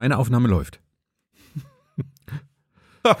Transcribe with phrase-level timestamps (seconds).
[0.00, 0.80] Eine Aufnahme läuft.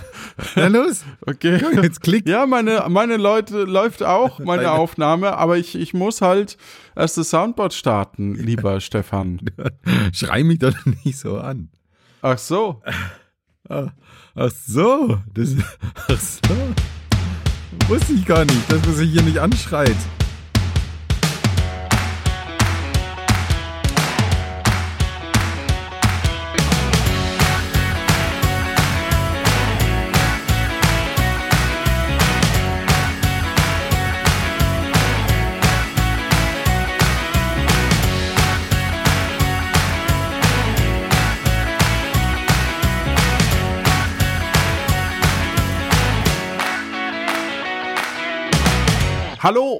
[0.56, 1.04] Na los.
[1.26, 1.60] Okay.
[1.82, 2.26] Jetzt klick.
[2.26, 6.56] Ja, meine, meine Leute läuft auch, meine Aufnahme, aber ich, ich muss halt
[6.96, 9.40] erst das Soundboard starten, lieber Stefan.
[10.12, 10.74] Schrei mich doch
[11.04, 11.68] nicht so an.
[12.22, 12.82] Ach so.
[13.68, 15.18] Ach so.
[15.34, 15.54] Das,
[16.08, 16.54] ach so.
[17.88, 19.96] Wusste ich gar nicht, dass man sich hier nicht anschreit.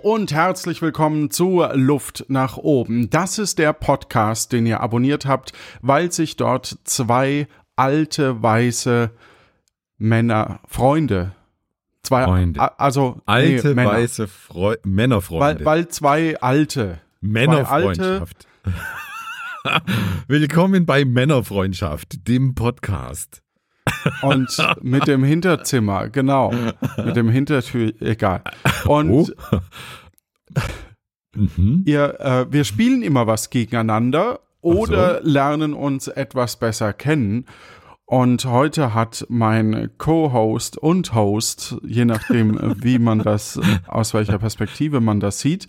[0.03, 3.11] Und herzlich willkommen zu Luft nach oben.
[3.11, 9.11] Das ist der Podcast, den ihr abonniert habt, weil sich dort zwei alte, weiße
[9.99, 11.33] Männer, Freunde,
[12.03, 12.79] zwei, Freunde.
[12.81, 13.91] also Alte, nee, Männer.
[13.91, 15.65] weiße Freu Männerfreunde.
[15.65, 18.47] weil, weil zwei alte, Männerfreundschaft.
[20.29, 23.43] Willkommen bei Männerfreundschaft, dem Podcast.
[24.23, 26.53] Und mit dem Hinterzimmer, genau,
[27.05, 28.43] mit dem Hintertür, egal.
[28.87, 29.27] Und Oh.
[31.35, 31.83] mhm.
[31.87, 37.47] ihr, äh, wir spielen immer was gegeneinander oder lernen uns etwas besser kennen.
[38.05, 45.01] Und heute hat mein Co-Host und Host, je nachdem, wie man das, aus welcher Perspektive
[45.01, 45.69] man das sieht,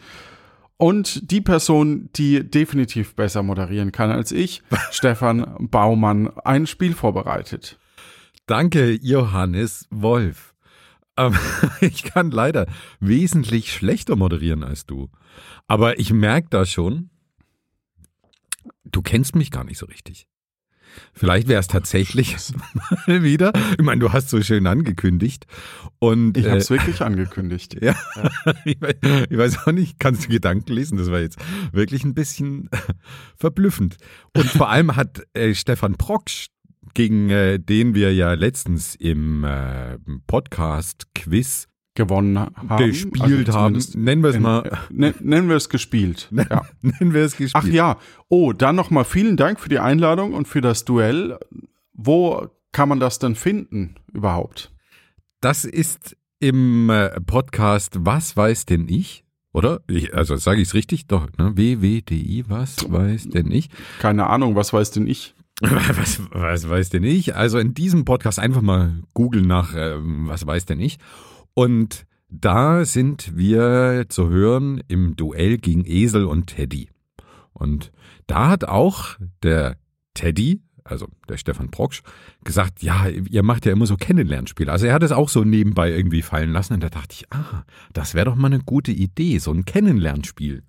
[0.77, 7.77] und die Person, die definitiv besser moderieren kann als ich, Stefan Baumann, ein Spiel vorbereitet.
[8.45, 10.53] Danke, Johannes Wolf.
[11.17, 11.37] Ähm,
[11.81, 12.67] ich kann leider
[12.99, 15.09] wesentlich schlechter moderieren als du.
[15.67, 17.09] Aber ich merke da schon,
[18.83, 20.27] du kennst mich gar nicht so richtig.
[21.13, 22.35] Vielleicht wäre es tatsächlich
[23.07, 23.53] mal wieder.
[23.77, 25.45] Ich meine, du hast so schön angekündigt.
[25.99, 27.77] Und Ich habe äh, es wirklich angekündigt.
[27.81, 27.95] ja,
[28.65, 28.95] ich, weiß,
[29.29, 30.97] ich weiß auch nicht, kannst du Gedanken lesen?
[30.97, 31.37] Das war jetzt
[31.71, 32.69] wirklich ein bisschen
[33.37, 33.97] verblüffend.
[34.35, 36.47] Und vor allem hat äh, Stefan Proksch,
[36.93, 39.97] gegen äh, den wir ja letztens im äh,
[40.27, 42.77] Podcast-Quiz Gewonnen haben.
[42.77, 46.29] gespielt also haben, nennen wir es mal, äh, nen- Nennen wir es gespielt.
[46.49, 46.65] Ja.
[46.81, 47.51] nennen wir es gespielt.
[47.53, 47.97] Ach ja,
[48.29, 51.37] oh, dann nochmal vielen Dank für die Einladung und für das Duell.
[51.93, 54.71] Wo kann man das denn finden überhaupt?
[55.41, 59.25] Das ist im äh, Podcast Was weiß denn ich?
[59.53, 59.81] Oder?
[59.89, 61.07] Ich, also sage ich es richtig?
[61.07, 61.51] Doch, ne?
[61.57, 63.69] WWDI, was weiß denn ich?
[63.99, 65.35] Keine Ahnung, was weiß denn ich?
[65.69, 67.35] Was, was weiß denn ich?
[67.35, 70.97] Also in diesem Podcast einfach mal googeln nach, ähm, was weiß denn ich?
[71.53, 76.89] Und da sind wir zu hören im Duell gegen Esel und Teddy.
[77.53, 77.91] Und
[78.25, 79.77] da hat auch der
[80.15, 82.01] Teddy, also der Stefan Proksch,
[82.43, 84.71] gesagt, ja, ihr macht ja immer so Kennenlernspiele.
[84.71, 87.65] Also er hat es auch so nebenbei irgendwie fallen lassen und da dachte ich, ah,
[87.93, 90.63] das wäre doch mal eine gute Idee, so ein Kennenlernspiel.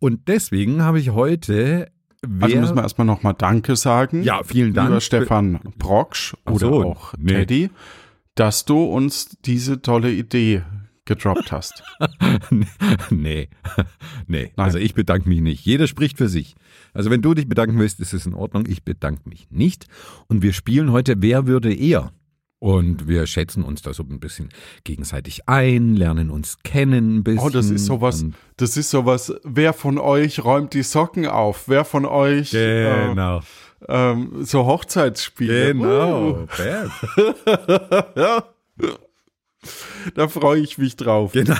[0.00, 1.92] Und deswegen habe ich heute
[2.40, 4.22] Also wer- müssen wir erstmal nochmal Danke sagen.
[4.22, 4.88] ja, vielen Dank.
[4.88, 7.32] Lieber Stefan Brocksch oder so, auch nee.
[7.32, 7.70] Teddy,
[8.34, 10.62] dass du uns diese tolle Idee
[11.06, 11.82] gedroppt hast.
[13.10, 13.48] nee,
[14.26, 14.52] nee.
[14.56, 15.64] Also ich bedanke mich nicht.
[15.66, 16.54] Jeder spricht für sich.
[16.94, 18.64] Also wenn du dich bedanken willst, ist es in Ordnung.
[18.66, 19.86] Ich bedanke mich nicht.
[20.28, 22.12] Und wir spielen heute Wer würde eher?
[22.64, 24.48] Und wir schätzen uns da so ein bisschen
[24.84, 27.40] gegenseitig ein, lernen uns kennen ein bisschen.
[27.46, 28.24] Oh, das ist sowas,
[28.56, 31.68] das ist sowas, wer von euch räumt die Socken auf?
[31.68, 33.40] Wer von euch Genau.
[33.86, 35.74] äh, ähm, so Hochzeitsspiele?
[35.74, 36.30] Genau.
[36.30, 36.46] Uh,
[38.16, 38.44] ja.
[40.14, 41.32] Da freue ich mich drauf.
[41.32, 41.54] Genau,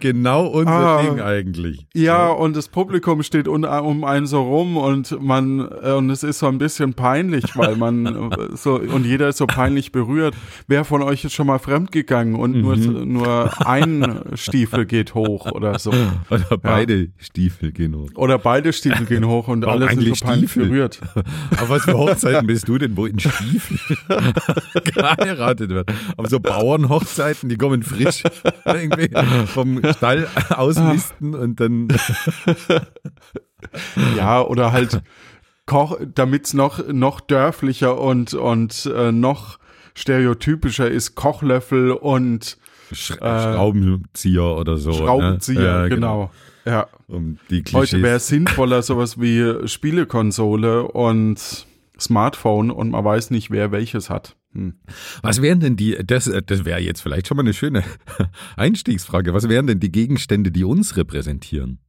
[0.00, 1.02] genau unser Ah.
[1.02, 1.86] Ding eigentlich.
[1.94, 6.22] Ja, und das Publikum steht un, um einen so rum und man äh, und es
[6.22, 10.34] ist so ein bisschen peinlich, weil man äh, so und jeder ist so peinlich berührt.
[10.68, 13.12] Wer von euch ist schon mal fremdgegangen und nur Mhm.
[13.12, 15.92] nur ein Stiefel geht hoch oder so
[16.30, 18.06] Oder beide Stiefel, genau.
[18.14, 20.66] oder beide Stiefel gehen hoch und Warum alle sind so peinlich Stiefel?
[20.68, 21.00] berührt.
[21.60, 23.78] Auf was für Hochzeiten bist du denn, wo in Stiefel
[24.94, 25.92] geheiratet wird?
[26.16, 28.22] Auf so Bauernhochzeiten, die kommen frisch
[28.64, 29.10] irgendwie
[29.46, 31.88] vom Stall ausmisten und dann
[34.16, 35.02] Ja, oder halt
[35.66, 39.58] Koch, damit's noch noch dörflicher und und äh, noch
[39.94, 42.56] stereotypischer ist Kochlöffel und
[42.92, 44.92] Sch Schraubenzieher oder so.
[44.92, 45.66] Schraubenzieher, ne?
[45.82, 46.30] Ja, genau.
[46.64, 46.86] Ja.
[47.06, 47.38] Um
[47.72, 51.66] Heute wäre es sinnvoller sowas wie Spielekonsole und
[51.98, 54.36] Smartphone und man weiß nicht, wer welches hat.
[54.52, 54.74] Hm.
[55.22, 57.84] Was wären denn die, das, das wäre jetzt vielleicht schon mal eine schöne
[58.56, 61.80] Einstiegsfrage, was wären denn die Gegenstände, die uns repräsentieren?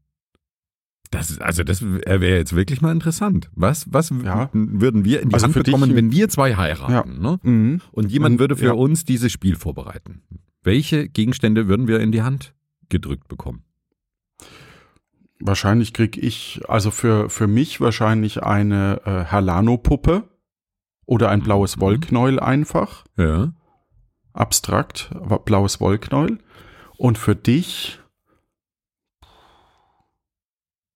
[1.11, 3.49] Das, also das wäre jetzt wirklich mal interessant.
[3.55, 4.49] Was, was Ja.
[4.53, 7.19] würden wir in die Also Hand dich bekommen, wenn wir zwei heiraten?
[7.19, 7.39] Ne?
[7.41, 7.81] Mhm.
[7.91, 8.71] Und jemand Und- würde für ja.
[8.73, 10.21] uns dieses Spiel vorbereiten.
[10.61, 12.53] Welche Gegenstände würden wir in die Hand
[12.89, 13.63] gedrückt bekommen?
[15.39, 20.27] Wahrscheinlich krieg ich, also für, für mich wahrscheinlich eine äh, Herlano-Puppe
[21.09, 21.81] oder ein blaues Mhm.
[21.81, 23.03] Wollknäuel einfach.
[23.17, 23.51] Ja.
[24.31, 26.37] Abstrakt, aber blaues Wollknäuel.
[26.97, 27.99] Und für dich,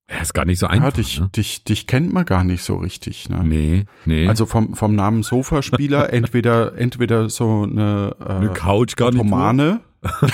[0.10, 0.94] Ja, ist gar nicht so ja, einfach.
[0.94, 1.30] dich, ne?
[1.36, 3.30] dich, dich kennt man gar nicht so richtig.
[3.30, 3.44] Ne?
[3.44, 4.28] Nee, nee.
[4.28, 9.18] Also vom, vom Namen Sofaspieler entweder, entweder so eine, äh, eine Couch gar nicht.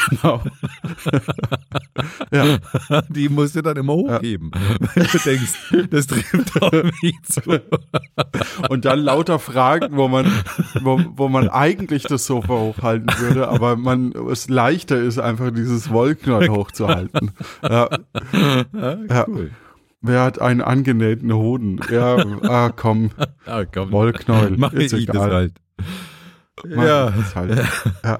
[0.09, 0.41] Genau.
[2.31, 2.57] ja,
[3.09, 4.51] Die musst du dann immer hochheben.
[4.93, 6.71] Wenn du denkst, das trifft auf
[7.01, 7.61] mich zu.
[8.69, 10.25] und dann lauter Fragen, wo man,
[10.81, 15.89] wo, wo man eigentlich das Sofa hochhalten würde, aber man, es leichter ist, einfach dieses
[15.91, 17.31] Wollknäuel hochzuhalten.
[17.63, 17.89] Ja.
[18.73, 19.25] Ja.
[19.27, 19.51] Cool.
[20.01, 21.79] Wer hat einen angenähten Hoden?
[21.91, 23.11] Ja, ah, komm,
[23.45, 23.91] Ah, komm.
[23.91, 24.55] Wollknäuel.
[24.57, 25.31] Mach ich ist das egal.
[25.33, 25.53] halt.
[26.67, 27.09] Mach Ja.
[27.11, 27.67] das halt.
[28.03, 28.19] ja.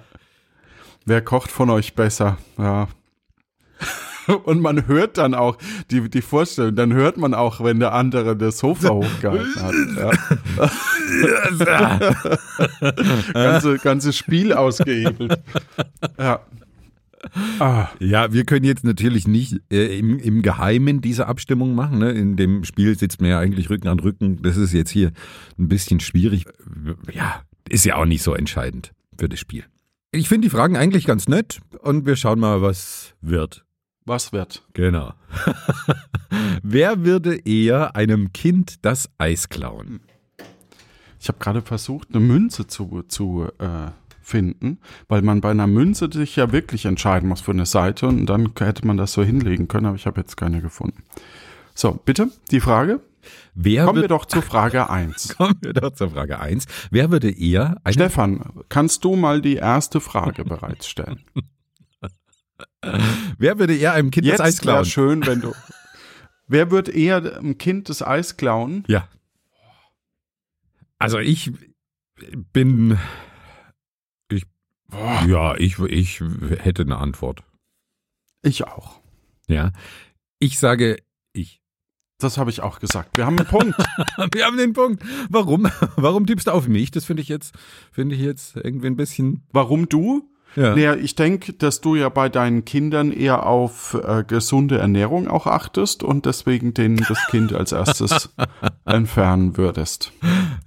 [1.10, 2.38] Wer kocht von euch besser?
[2.60, 2.88] Ja.
[4.44, 5.58] Und man hört dann auch
[5.90, 9.74] die, die Vorstellung, dann hört man auch, wenn der andere das Sofa hochgehalten hat.
[11.60, 12.00] Ja.
[13.34, 15.40] ganze, ganze Spiel ausgehebelt.
[16.20, 16.42] Ja.
[17.58, 21.98] Ah, Ja, wir können jetzt natürlich nicht äh, im, im Geheimen diese Abstimmung machen.
[21.98, 22.12] Ne?
[22.12, 24.44] In dem Spiel sitzt man ja eigentlich Rücken an Rücken.
[24.44, 25.12] Das ist jetzt hier
[25.58, 26.46] ein bisschen schwierig.
[27.12, 29.64] Ja, ist ja auch nicht so entscheidend für das Spiel.
[30.12, 33.64] Ich finde die Fragen eigentlich ganz nett und wir schauen mal, was wird.
[34.06, 34.66] was wird?
[34.74, 35.14] Genau.
[36.64, 40.00] Wer würde eher einem Kind das Eis klauen?
[41.20, 46.10] Ich habe gerade versucht, eine Münze zu, zu äh, finden, weil man bei einer Münze
[46.12, 49.68] sich ja wirklich entscheiden muss für eine Seite und dann hätte man das so hinlegen
[49.68, 51.04] können, aber ich habe jetzt keine gefunden.
[51.76, 53.00] So, bitte, die Frage.
[53.54, 55.36] Wer Kommen wir doch zur Frage 1.
[55.38, 56.66] kommen wir doch zur Frage 1.
[56.92, 61.24] Wer würde eher einem Stefan, kannst du mal die erste Frage bereits stellen?
[63.38, 64.86] Wer würde eher einem Kind das Eis Jetzt wäre klauen?
[64.86, 65.54] schön, wenn du.
[66.48, 68.84] Wer wird eher dem Kind das Eis klauen?
[68.88, 69.08] Ja.
[70.98, 71.52] Also ich
[72.54, 72.98] bin.
[74.30, 74.46] Ich.
[75.28, 77.44] Ja, ich, ich hätte eine Antwort.
[78.42, 79.00] Ich auch.
[79.48, 79.72] Ja.
[80.40, 80.98] Ich sage.
[82.20, 83.16] Das habe ich auch gesagt.
[83.16, 83.76] Wir haben einen Punkt.
[84.34, 85.04] Wir haben den Punkt.
[85.30, 85.68] Warum?
[85.96, 86.92] Warum tippst du auf mich?
[86.92, 87.56] Das finde ich jetzt,
[87.92, 89.44] finde ich jetzt irgendwie ein bisschen.
[89.52, 90.30] Warum du?
[90.56, 90.76] Ja.
[90.76, 95.48] Naja, ich denke, dass du ja bei deinen Kindern eher auf äh, gesunde Ernährung auch
[95.48, 98.30] achtest und deswegen denen das Kind als erstes
[98.86, 100.12] entfernen würdest.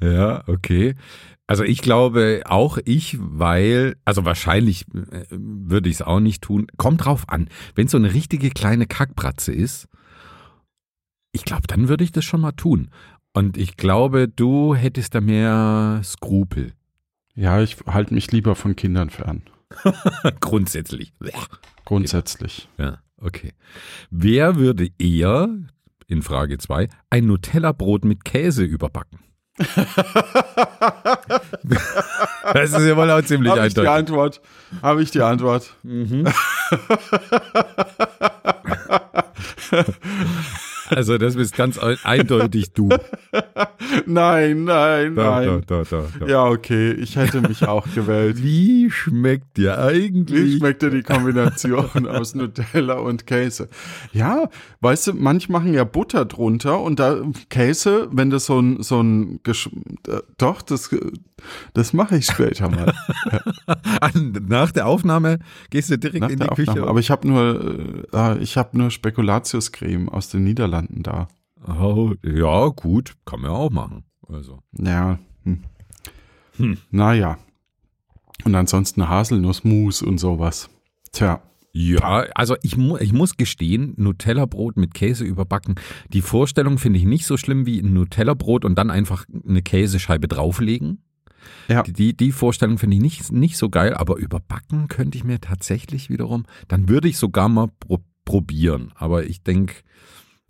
[0.00, 0.94] Ja, okay.
[1.48, 6.68] Also ich glaube auch ich, weil, also wahrscheinlich äh, würde ich es auch nicht tun.
[6.78, 7.48] Kommt drauf an.
[7.74, 9.88] Wenn es so eine richtige kleine Kackbratze ist,
[11.32, 12.90] ich glaube, dann würde ich das schon mal tun.
[13.32, 16.74] Und ich glaube, du hättest da mehr Skrupel.
[17.34, 19.42] Ja, ich halte mich lieber von Kindern fern.
[20.40, 21.14] Grundsätzlich.
[21.86, 22.68] Grundsätzlich.
[22.76, 23.54] Ja, okay.
[24.10, 25.48] Wer würde eher,
[26.06, 29.20] in Frage 2, ein Nutella-Brot mit Käse überbacken?
[32.54, 33.98] das ist ja wohl auch ziemlich Habe ich die eindeutig.
[33.98, 34.40] Antwort?
[34.82, 35.74] Habe ich die Antwort?
[40.88, 42.88] Also das bist ganz eindeutig du.
[44.06, 45.62] Nein, nein, Da, nein.
[45.66, 46.26] da, da, da, da.
[46.26, 48.36] Ja, okay, ich hätte mich auch gewählt.
[48.42, 50.56] Wie schmeckt dir Wie eigentlich?
[50.58, 53.68] schmeckt dir die Kombination aus Nutella und Käse?
[54.12, 54.48] Ja,
[54.80, 59.00] weißt du, manche machen ja Butter drunter und da Käse, wenn das so ein, so
[59.02, 59.68] ein, Gesch
[60.08, 60.90] äh, doch, das,
[61.74, 62.94] das mache ich später mal.
[64.48, 65.38] Nach der Aufnahme
[65.70, 66.70] gehst du direkt nach in die Küche.
[66.70, 66.88] Aufnahme.
[66.88, 71.28] Aber ich habe nur, äh, ich habe nur Spekulatiuscreme aus den Niederlanden da.
[71.66, 74.04] oh, ja, gut, kann man auch machen.
[74.28, 74.60] Also.
[74.78, 75.18] Ja.
[75.44, 75.64] Hm.
[76.56, 76.78] Hm.
[76.90, 77.38] Naja.
[78.44, 80.70] Und ansonsten Haselnussmus und sowas.
[81.12, 81.42] Tja.
[81.74, 85.76] Ja, also ich, mu ich muss gestehen, Nutella-Brot mit Käse überbacken,
[86.12, 90.28] die Vorstellung finde ich nicht so schlimm wie ein Nutella-Brot und dann einfach eine Käsescheibe
[90.28, 91.02] drauflegen.
[91.68, 91.82] Ja.
[91.82, 96.10] Die, die Vorstellung finde ich nicht, nicht so geil, aber überbacken könnte ich mir tatsächlich
[96.10, 98.92] wiederum, dann würde ich sogar mal pro probieren.
[98.94, 99.74] Aber ich denke,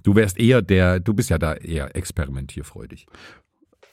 [0.03, 3.07] du wärst eher der, du bist ja da eher experimentierfreudig.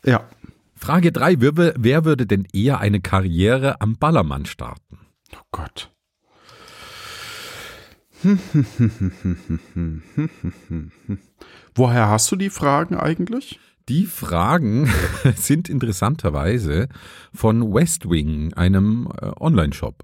[0.05, 0.27] Ja.
[0.75, 4.99] Frage drei: wer, wer würde denn eher eine Karriere am Ballermann starten?
[5.33, 5.91] Oh Gott.
[11.75, 13.59] Woher hast du die Fragen eigentlich?
[13.87, 14.89] Die Fragen
[15.35, 16.89] sind interessanterweise
[17.33, 20.03] von Westwing, einem äh, Online-Shop.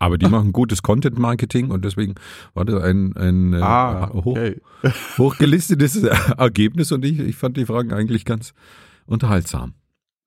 [0.00, 2.14] Aber die machen gutes Content-Marketing und deswegen
[2.54, 4.60] war das ein, ein äh, Ah, hoch, okay.
[5.18, 8.54] hochgelistetes Ergebnis und ich, ich fand die Fragen eigentlich ganz
[9.06, 9.74] unterhaltsam.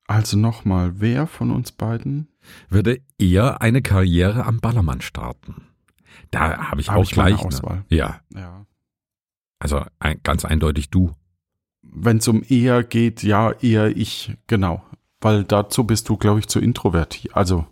[0.07, 2.27] Also nochmal, wer von uns beiden?
[2.69, 5.67] Würde eher eine Karriere am Ballermann starten?
[6.31, 7.39] Da habe ich Hab auch ich gleich.
[7.39, 7.77] Auswahl.
[7.89, 7.97] Ne?
[7.97, 8.65] Ja, Ja.
[9.59, 11.15] also ein, ganz eindeutig du.
[11.81, 14.83] Wenn es um eher geht, ja, eher ich, genau.
[15.21, 17.35] Weil dazu bist du, glaube ich, zu introvertiert.
[17.35, 17.65] Also,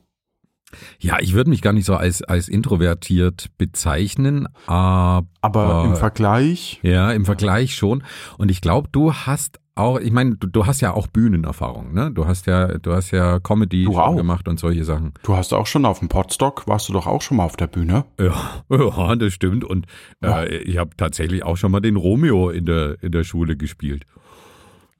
[1.00, 6.80] Ja, ich würde mich gar nicht so als, als introvertiert bezeichnen, aber aber im Vergleich,
[6.84, 8.04] ja, im Vergleich schon.
[8.38, 12.12] Und ich glaube, du hast auch, ich meine, du, du hast ja auch Bühnenerfahrung, ne?
[12.12, 15.14] Du hast ja, du hast ja Comedy gemacht und solche Sachen.
[15.24, 17.68] du hast auch schon auf dem Podstock, warst du doch auch schon mal auf der
[17.68, 18.06] Bühne.
[18.20, 19.64] Ja, ja das stimmt.
[19.64, 19.88] Und
[20.24, 24.06] äh, ich habe tatsächlich auch schon mal den Romeo in der, in der Schule gespielt.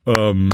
[0.06, 0.50] Ähm,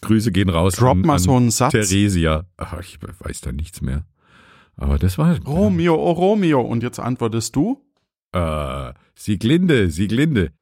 [0.00, 1.72] Grüße gehen raus Drop an, mal so einen Satz.
[1.72, 2.44] Theresia.
[2.56, 4.04] Ach, ich weiß da nichts mehr.
[4.76, 6.60] Aber das war Romeo, oh Romeo.
[6.60, 7.82] Und jetzt antwortest du?
[8.32, 10.52] Äh, Sieglinde, Sieglinde.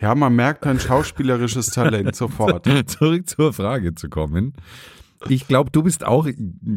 [0.00, 2.66] Ja, man merkt dein schauspielerisches Talent sofort.
[2.86, 4.54] Zurück zur Frage zu kommen.
[5.28, 6.28] Ich glaube, du bist auch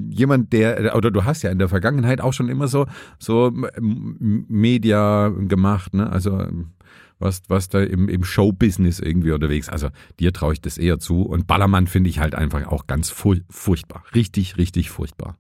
[0.10, 2.86] jemand, der, oder du hast ja in der Vergangenheit auch schon immer so,
[3.20, 6.10] so Media gemacht, ne?
[6.10, 6.48] Also
[7.20, 9.70] was, was da im, im Showbusiness irgendwie unterwegs.
[9.70, 11.24] Also dir traue ich das eher zu.
[11.24, 14.04] Und Ballermann finde ich halt einfach auch ganz furch furchtbar.
[14.14, 15.38] Richtig, richtig furchtbar.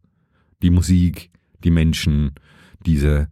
[0.62, 1.30] Die Musik,
[1.64, 2.32] die Menschen,
[2.86, 3.30] diese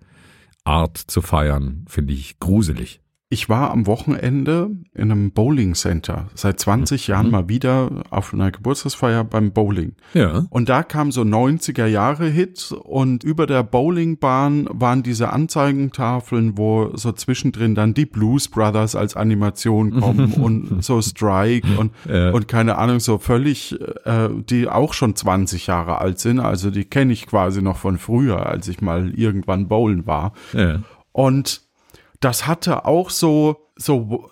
[0.64, 3.02] Art zu feiern, finde ich gruselig.
[3.30, 6.28] Ich war am Wochenende in einem Bowling Center.
[6.36, 9.96] Seit 20 Jahren mal wieder auf einer Geburtstagsfeier beim Bowling.
[10.14, 10.46] Ja.
[10.52, 16.92] Und da kam so 90er Jahre Hit und über der Bowlingbahn waren diese Anzeigentafeln, wo
[16.96, 22.30] so zwischendrin dann die Blues Brothers als Animation kommen und so Strike und, Ja.
[22.30, 26.40] und keine Ahnung, so völlig, äh, die auch schon 20 Jahre alt sind.
[26.40, 30.34] Also die kenne ich quasi noch von früher, als ich mal irgendwann bowlen war.
[30.54, 30.82] ja.
[31.12, 31.65] Und
[32.20, 34.30] das hatte auch so, so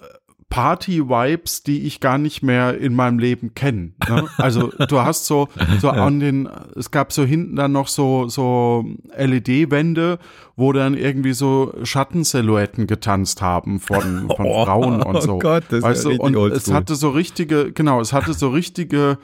[0.50, 3.94] Party-Vibes, die ich gar nicht mehr in meinem Leben kenne.
[4.08, 4.28] Ne?
[4.38, 5.48] Also du hast so,
[5.82, 8.86] so an den, es gab so hinten dann noch so, so
[9.18, 10.20] LED-Wände,
[10.56, 15.34] wo dann irgendwie so Schattensilhouetten getanzt haben von, von Oh, Frauen und so.
[15.36, 16.74] oh Gott, das ist weißt ja du, und richtig es oldschool.
[16.76, 19.18] hatte so richtige, genau, es hatte so richtige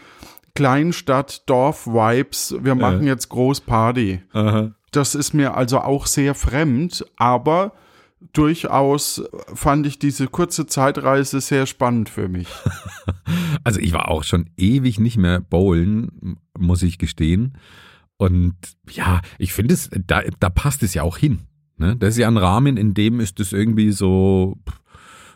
[0.56, 2.56] Kleinstadt-Dorf-Vibes.
[2.62, 4.22] Wir machen jetzt groß Party.
[4.34, 4.72] Aha.
[4.92, 7.74] Das ist mir also auch sehr fremd, aber
[8.34, 9.24] durchaus
[9.54, 12.48] fand ich diese kurze Zeitreise sehr spannend für mich.
[13.66, 17.58] Also ich war auch schon ewig nicht mehr bowlen, muss ich gestehen.
[18.18, 18.56] Und
[18.90, 21.40] ja, ich finde es, da, da passt es ja auch hin.
[21.78, 21.96] Ne?
[21.98, 24.58] Das ist ja ein Rahmen, in dem ist es irgendwie so,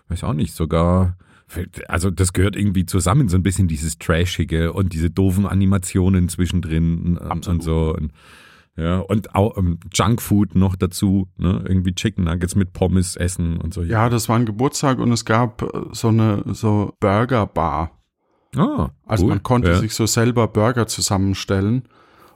[0.08, 1.18] weiß auch nicht, sogar,
[1.88, 7.18] also das gehört irgendwie zusammen, so ein bisschen dieses Trashige und diese doofen Animationen zwischendrin
[7.18, 7.48] und, Absolut.
[7.48, 7.96] und so.
[7.96, 8.12] Und,
[8.76, 11.64] ja, und auch ähm, Junkfood noch dazu, ne?
[11.68, 13.84] irgendwie Chicken Nuggets mit Pommes essen und so.
[13.84, 17.92] Ja, das war ein Geburtstag und es gab äh, so eine so Burger Bar.
[18.56, 19.30] ah, Also cool.
[19.30, 19.80] man konnte ja.
[19.80, 21.88] sich so selber Burger zusammenstellen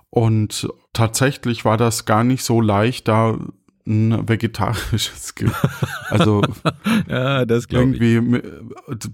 [0.09, 3.37] und tatsächlich war das gar nicht so leicht, da
[3.87, 5.49] ein vegetarisches, Ge
[6.09, 6.41] also
[7.07, 8.41] Ja, das irgendwie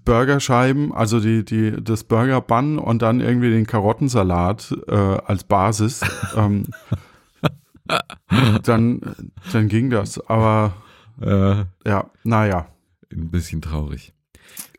[0.03, 6.01] Burgerscheiben, also die, die, das Burger Bun und dann irgendwie den Karottensalat äh, als Basis.
[6.36, 6.65] ähm,
[8.63, 9.01] dann,
[9.51, 10.19] dann ging das.
[10.29, 10.73] Aber
[11.21, 12.67] Äh, ja, naja.
[13.12, 14.13] ein bisschen traurig.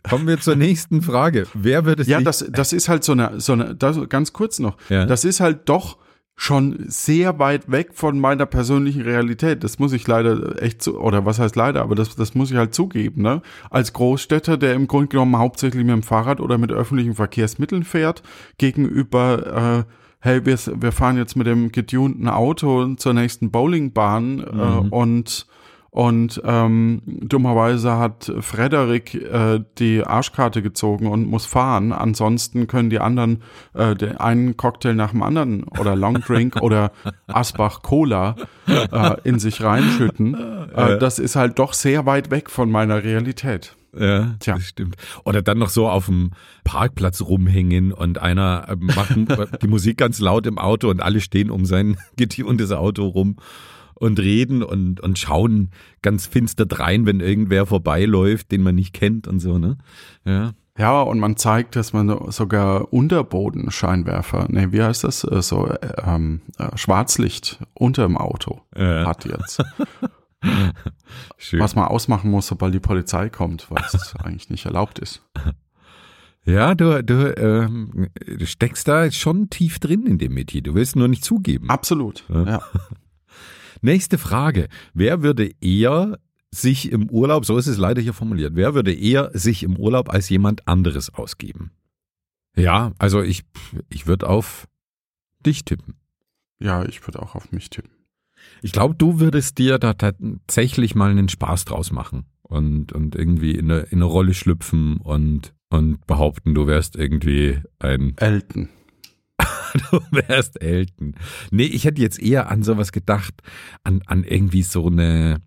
[0.02, 1.46] Kommen wir zur nächsten Frage.
[1.54, 4.58] Wer würde Ja, sich das, das ist halt so eine, so eine, das, ganz kurz
[4.58, 4.76] noch.
[4.88, 5.06] Ja.
[5.06, 5.98] Das ist halt doch
[6.36, 9.62] schon sehr weit weg von meiner persönlichen Realität.
[9.62, 12.56] Das muss ich leider echt zu, oder was heißt leider, aber das, das muss ich
[12.56, 13.40] halt zugeben, ne?
[13.70, 18.22] Als Großstädter, der im Grunde genommen hauptsächlich mit dem Fahrrad oder mit öffentlichen Verkehrsmitteln fährt,
[18.58, 19.92] gegenüber, äh,
[20.24, 25.46] hey, wir, wir fahren jetzt mit dem getunten Auto zur nächsten Bowlingbahn äh, und
[25.90, 31.92] und ähm, dummerweise hat Frederik äh, die Arschkarte gezogen und muss fahren.
[31.92, 33.42] Ansonsten können die anderen
[33.74, 36.90] äh, den einen Cocktail nach dem anderen oder Long Drink oder
[37.28, 38.34] Asbach Cola
[38.66, 40.34] äh, in sich reinschütten.
[40.74, 43.76] Äh, das ist halt doch sehr weit weg von meiner Realität.
[43.98, 44.54] Ja, Tja.
[44.54, 44.96] das stimmt.
[45.24, 46.30] Oder dann noch so auf dem
[46.64, 49.14] Parkplatz rumhängen und einer äh, macht
[49.62, 53.36] die Musik ganz laut im Auto und alle stehen um sein getuntes Auto rum
[53.94, 55.70] und reden und, und schauen
[56.02, 59.78] ganz finster drein, wenn irgendwer vorbeiläuft, den man nicht kennt und so, ne?
[60.24, 60.52] Ja.
[60.76, 65.22] Ja, und man zeigt, dass man sogar Unterbodenscheinwerfer, nee, wie heißt das?
[65.24, 69.06] Äh, So äh, ähm, äh, Schwarzlicht unter dem Auto Ja.
[69.06, 69.62] hat jetzt.
[71.38, 71.60] Schön.
[71.60, 75.22] Was man ausmachen muss, sobald die Polizei kommt, weil es eigentlich nicht erlaubt ist.
[76.44, 80.62] Ja, du, du, ähm, du steckst da schon tief drin in dem Metier.
[80.62, 81.70] Du willst nur nicht zugeben.
[81.70, 82.24] Absolut.
[82.28, 82.44] Ja.
[82.44, 82.62] Ja.
[83.80, 84.68] Nächste Frage.
[84.92, 86.18] Wer würde eher
[86.50, 90.08] sich im Urlaub, so ist es leider hier formuliert, wer würde eher sich im Urlaub
[90.08, 91.72] als jemand anderes ausgeben?
[92.56, 93.44] Ja, also ich,
[93.88, 94.68] ich würde auf
[95.44, 95.94] dich tippen.
[96.60, 97.93] Ja, ich würde auch auf mich tippen.
[98.62, 103.52] Ich glaube, du würdest dir da tatsächlich mal einen Spaß draus machen und, und irgendwie
[103.52, 108.68] in eine, in eine Rolle schlüpfen und, und behaupten, du wärst irgendwie ein, Elton.
[109.90, 111.16] du wärst Elton.
[111.50, 113.34] Nee, ich hätte jetzt eher an sowas gedacht,
[113.82, 115.40] an, an irgendwie so eine,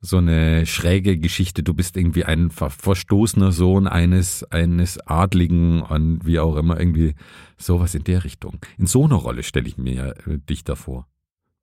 [0.00, 1.62] so eine schräge Geschichte.
[1.62, 7.14] Du bist irgendwie ein ver verstoßener Sohn eines, eines Adligen und wie auch immer, irgendwie
[7.58, 8.60] sowas in der Richtung.
[8.78, 11.08] In so einer Rolle stelle ich mir äh, dich davor.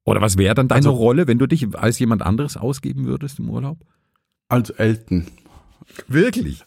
[0.05, 3.39] Oder was wäre dann deine Also- Rolle, wenn du dich als jemand anderes ausgeben würdest
[3.39, 3.77] im Urlaub?
[4.49, 5.27] Als Elton.
[6.07, 6.63] Wirklich?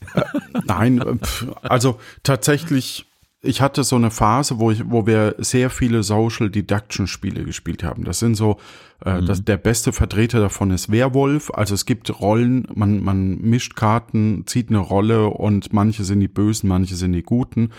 [0.66, 3.06] Nein, äh, pf, also tatsächlich,
[3.42, 7.82] ich hatte so eine Phase, wo, ich, wo wir sehr viele Social Deduction Spiele gespielt
[7.82, 8.04] haben.
[8.04, 8.58] Das sind so,
[9.04, 11.50] äh, das, der beste Vertreter davon ist Werwolf.
[11.52, 16.28] Also es gibt Rollen, man, man mischt Karten, zieht eine Rolle und manche sind die
[16.28, 17.70] Bösen, manche sind die Guten.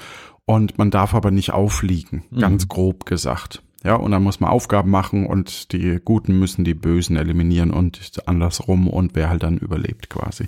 [0.46, 3.62] Und man darf aber nicht aufliegen, ganz grob gesagt.
[3.84, 8.12] Ja, und dann muss man Aufgaben machen und die Guten müssen die Bösen eliminieren und
[8.26, 10.48] andersrum und wer halt dann überlebt quasi.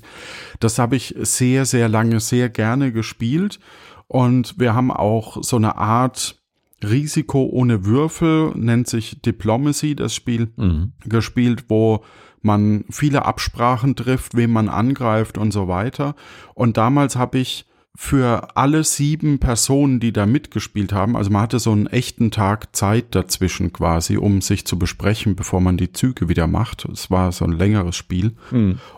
[0.60, 3.60] Das habe ich sehr, sehr lange, sehr gerne gespielt
[4.08, 6.42] und wir haben auch so eine Art
[6.84, 10.94] Risiko ohne Würfel, nennt sich Diplomacy, das Spiel, Mhm.
[11.06, 12.04] gespielt, wo
[12.42, 16.16] man viele Absprachen trifft, wem man angreift und so weiter.
[16.56, 17.66] Und damals habe ich
[17.98, 22.76] für alle sieben Personen, die da mitgespielt haben, also man hatte so einen echten Tag
[22.76, 26.86] Zeit dazwischen quasi, um sich zu besprechen, bevor man die Züge wieder macht.
[26.86, 28.36] Es war so ein längeres Spiel.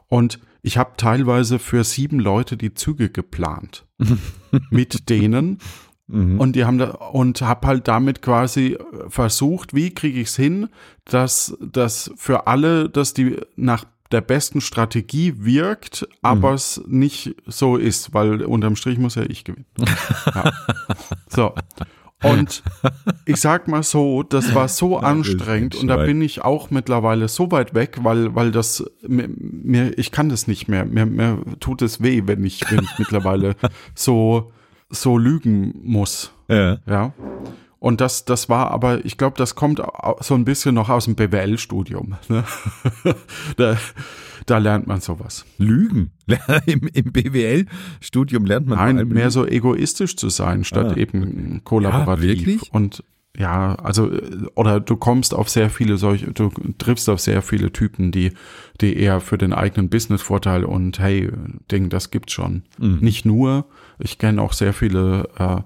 [0.07, 3.85] Und ich habe teilweise für sieben Leute die Züge geplant.
[4.69, 5.59] mit denen.
[6.37, 10.67] Und die haben da, und habe halt damit quasi versucht, wie kriege ich es hin,
[11.05, 17.77] dass das für alle, dass die nach der besten Strategie wirkt, aber es nicht so
[17.77, 19.65] ist, weil unterm Strich muss ja ich gewinnen.
[20.33, 20.51] Ja.
[21.27, 21.53] So.
[22.23, 22.61] Und
[23.25, 27.51] ich sag mal so, das war so anstrengend und da bin ich auch mittlerweile so
[27.51, 30.85] weit weg, weil, weil das mir, mir ich kann das nicht mehr.
[30.85, 33.55] Mir, mir tut es weh, wenn ich, wenn ich mittlerweile
[33.95, 34.51] so,
[34.89, 36.31] so lügen muss.
[36.47, 36.77] Ja.
[36.85, 37.13] Ja.
[37.81, 39.81] Und das, das war aber, ich glaube, das kommt
[40.19, 42.13] so ein bisschen noch aus dem BWL-Studium.
[42.29, 42.43] Ne?
[43.57, 43.75] da,
[44.45, 45.45] da lernt man sowas.
[45.57, 46.11] Lügen.
[46.67, 49.29] Im, im BWL-Studium lernt man Nein, mehr Lügen.
[49.31, 52.23] so egoistisch zu sein, statt Ah, eben kollaborativ.
[52.23, 52.71] Ja, wirklich?
[52.71, 53.03] Und
[53.35, 54.11] ja, also,
[54.53, 58.33] oder du kommst auf sehr viele solche, du triffst auf sehr viele Typen, die,
[58.79, 61.31] die eher für den eigenen Business-Vorteil und hey,
[61.71, 62.61] Ding, das gibt's schon.
[62.77, 62.99] Mhm.
[63.01, 63.65] Nicht nur,
[63.97, 65.61] ich kenne auch sehr viele, äh,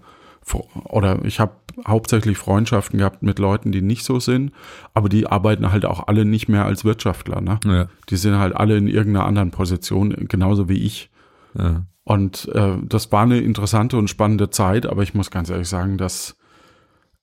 [0.85, 1.53] oder ich habe
[1.87, 4.51] hauptsächlich Freundschaften gehabt mit Leuten, die nicht so sind,
[4.93, 7.59] aber die arbeiten halt auch alle nicht mehr als Wirtschaftler, ne?
[7.65, 11.09] Ja, Die sind halt alle in irgendeiner anderen Position, genauso wie ich.
[11.57, 11.85] ja.
[12.07, 15.97] Und äh, das war eine interessante und spannende Zeit, aber ich muss ganz ehrlich sagen,
[15.97, 16.37] dass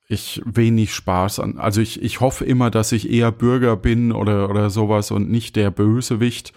[0.08, 1.58] ich wenig Spaß an.
[1.58, 5.54] Also ich, ich hoffe immer, dass ich eher Bürger bin oder, oder sowas und nicht
[5.54, 6.52] der Bösewicht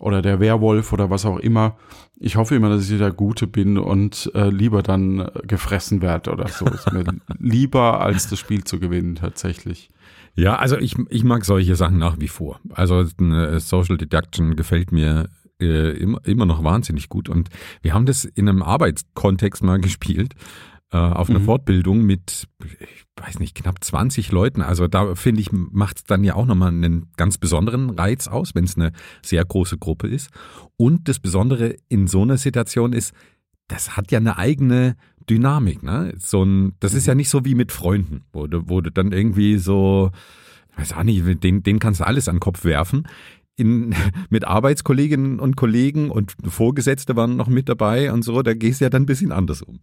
[0.00, 1.76] oder der Werwolf oder was auch immer.
[2.22, 6.30] Ich hoffe immer, dass ich der Gute bin und äh, lieber dann äh, gefressen werde
[6.30, 6.66] oder so.
[6.66, 7.04] Ist mir
[7.38, 9.88] lieber, als das Spiel zu gewinnen, tatsächlich.
[10.34, 12.60] Ja, also ich, ich mag solche Sachen nach wie vor.
[12.70, 15.30] Also eine Social Deduction gefällt mir
[15.60, 17.30] äh, immer, immer noch wahnsinnig gut.
[17.30, 17.48] Und
[17.80, 20.36] wir haben das in einem Arbeitskontext mal gespielt, äh,
[20.98, 21.44] auf einer Mhm.
[21.44, 24.60] Fortbildung mit, ich weiß nicht, knapp 20 Leuten.
[24.62, 28.54] Also da finde ich, macht es dann ja auch nochmal einen ganz besonderen Reiz aus,
[28.54, 30.30] wenn es eine sehr große Gruppe ist.
[30.76, 33.12] Und das Besondere in so einer Situation ist,
[33.68, 34.96] das hat ja eine eigene
[35.28, 36.12] Dynamik, ne?
[36.18, 39.12] So ein, das ist ja nicht so wie mit Freunden, wo du, wo du dann
[39.12, 40.10] irgendwie so,
[40.76, 43.06] weiß auch nicht, den, den kannst du alles an den Kopf werfen.
[43.54, 43.94] In,
[44.30, 48.86] mit Arbeitskolleginnen und Kollegen und Vorgesetzte waren noch mit dabei und so, da gehst du
[48.86, 49.78] ja dann ein bisschen anders um.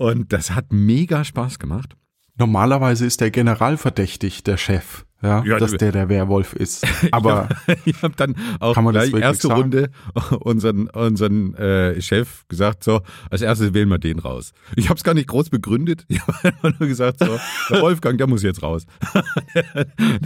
[0.00, 1.94] Und das hat mega Spaß gemacht.
[2.38, 6.86] Normalerweise ist der Generalverdächtig der Chef, ja, Ja, dass der der Werwolf ist.
[7.12, 7.48] Aber
[7.84, 9.60] ich habe dann auch Kann man das gleich wirklich erste sagen?
[9.60, 9.90] Runde
[10.40, 14.52] unseren, unseren äh, Chef gesagt, so, als erstes wählen wir den raus.
[14.76, 16.04] Ich habe es gar nicht groß begründet.
[16.08, 17.38] Ich habe einfach nur gesagt, so,
[17.70, 18.86] der Wolfgang, der muss jetzt raus.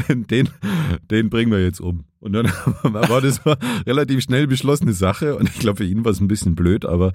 [0.08, 0.48] den,
[1.10, 2.04] den, bringen wir jetzt um.
[2.20, 2.46] Und dann
[2.82, 3.54] war das so
[3.86, 5.36] relativ schnell beschlossene Sache.
[5.36, 7.12] Und ich glaube, für ihn war es ein bisschen blöd, aber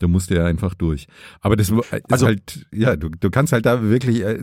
[0.00, 1.06] da musste er einfach durch.
[1.40, 4.38] Aber das ist Also- halt, ja, du, du kannst halt da wirklich äh,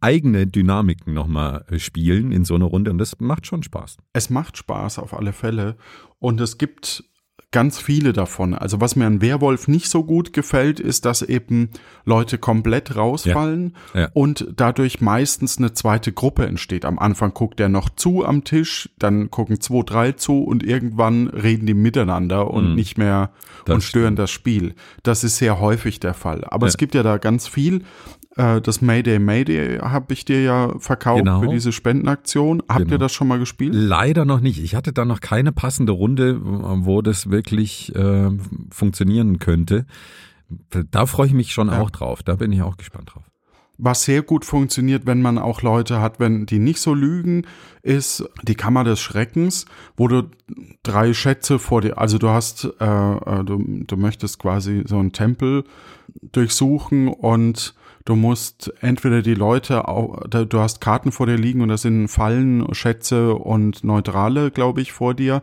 [0.00, 3.96] eigene Dynamiken nochmal spielen in so einer Runde und das macht schon Spaß.
[4.12, 5.76] es macht Spaß auf alle Fälle.
[6.18, 7.04] Und es gibt
[7.50, 8.54] ganz viele davon.
[8.54, 11.68] Also was mir an Werwolf nicht so gut gefällt, ist, dass eben
[12.06, 14.08] Leute komplett rausfallen Ja, ja.
[14.14, 16.86] und dadurch meistens eine zweite Gruppe entsteht.
[16.86, 21.26] Am Anfang guckt er noch zu am Tisch, dann gucken zwei, drei zu und irgendwann
[21.28, 23.62] reden die miteinander und nicht mehr Mhm.
[23.66, 24.74] Das und stören das Spiel.
[25.02, 26.44] Das ist sehr häufig der Fall.
[26.44, 26.70] Aber Ja.
[26.70, 27.84] es gibt ja da ganz viel.
[28.36, 31.40] Äh, Das Mayday Mayday habe ich dir ja verkauft Genau.
[31.42, 32.62] für diese Spendenaktion.
[32.68, 32.92] Habt Genau.
[32.92, 33.74] ihr das schon mal gespielt?
[33.74, 34.62] Leider noch nicht.
[34.62, 38.30] Ich hatte da noch keine passende Runde, wo das wirklich äh,
[38.70, 39.86] funktionieren könnte.
[40.90, 41.80] Da freue ich mich schon Ja.
[41.80, 42.22] auch drauf.
[42.22, 43.24] Da bin ich auch gespannt drauf.
[43.78, 47.46] Was sehr gut funktioniert, wenn man auch Leute hat, wenn die nicht so lügen,
[47.82, 49.64] ist die Kammer des Schreckens,
[49.96, 50.24] wo du
[50.82, 55.12] drei Schätze vor dir, also du hast, äh, äh, du, du möchtest quasi so einen
[55.12, 55.64] Tempel
[56.32, 59.82] durchsuchen und du musst entweder die Leute,
[60.48, 64.92] du hast Karten vor dir liegen und das sind Fallen, Schätze und Neutrale, glaube ich,
[64.92, 65.42] vor dir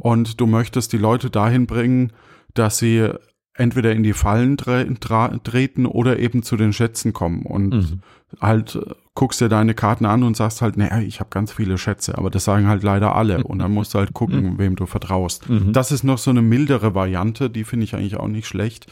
[0.00, 2.12] und du möchtest die Leute dahin bringen,
[2.54, 3.08] dass sie
[3.54, 8.00] entweder in die Fallen treten oder eben zu den Schätzen kommen und Mhm.
[8.40, 11.76] halt äh, guckst dir deine Karten an und sagst halt, naja, ich habe ganz viele
[11.76, 14.86] Schätze, aber das sagen halt leider alle und dann musst du halt gucken, wem du
[14.86, 15.44] vertraust.
[15.72, 18.86] Das ist noch so eine mildere Variante, die finde ich eigentlich auch nicht schlecht.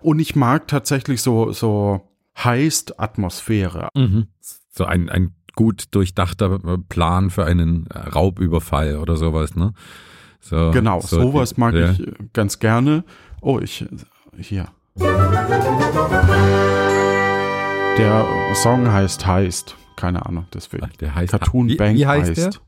[0.00, 2.07] Und ich mag tatsächlich so so
[2.44, 3.88] Heist-Atmosphäre.
[4.70, 9.72] So ein, ein gut durchdachter Plan für einen Raubüberfall oder sowas, ne?
[10.40, 11.90] So, Genau, so sowas mag ja.
[11.90, 13.04] ich äh, ganz gerne.
[13.40, 13.84] Oh, ich
[14.40, 14.68] hier.
[17.98, 20.88] Der Song heißt Heist, keine Ahnung, deswegen.
[21.00, 22.54] Der heißt Cartoon wie, Bank wie heißt heißt.
[22.54, 22.62] der?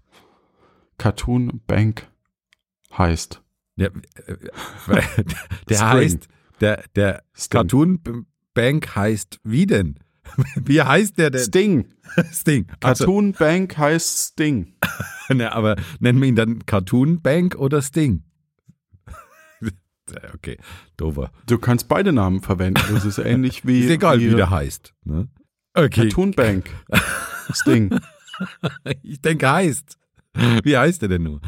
[0.99, 2.09] Cartoon Bank
[2.97, 3.41] heißt.
[3.81, 5.25] Der, äh,
[5.71, 6.29] der heißt,
[6.61, 7.61] der, der Sting.
[7.61, 9.99] Cartoon Bank heißt wie denn?
[10.57, 11.43] Wie heißt der denn?
[11.43, 11.89] Sting.
[12.33, 12.67] Sting.
[12.83, 14.75] Also, Cartoon Bank heißt Sting.
[15.29, 18.23] ne, aber nennen wir ihn dann Cartoon Bank oder Sting?
[20.35, 20.59] okay,
[20.97, 21.33] dover.
[21.47, 22.83] Du kannst beide Namen verwenden.
[22.93, 23.81] Das ist ähnlich wie.
[23.81, 24.95] Ist egal, wie der heißt.
[25.05, 25.29] Ne?
[25.75, 26.71] Okay, Cartoon Bank.
[27.53, 27.99] Sting.
[29.03, 29.97] ich denke heißt.
[30.63, 31.41] Wie heißt er denn nur?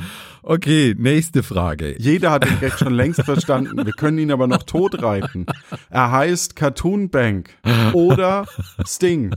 [0.42, 1.94] Okay, nächste Frage.
[1.98, 3.84] Jeder hat den Gag schon längst verstanden.
[3.84, 5.46] Wir können ihn aber noch totreiten.
[5.90, 7.50] Er heißt Cartoon Bank
[7.92, 8.46] oder
[8.84, 9.34] Sting.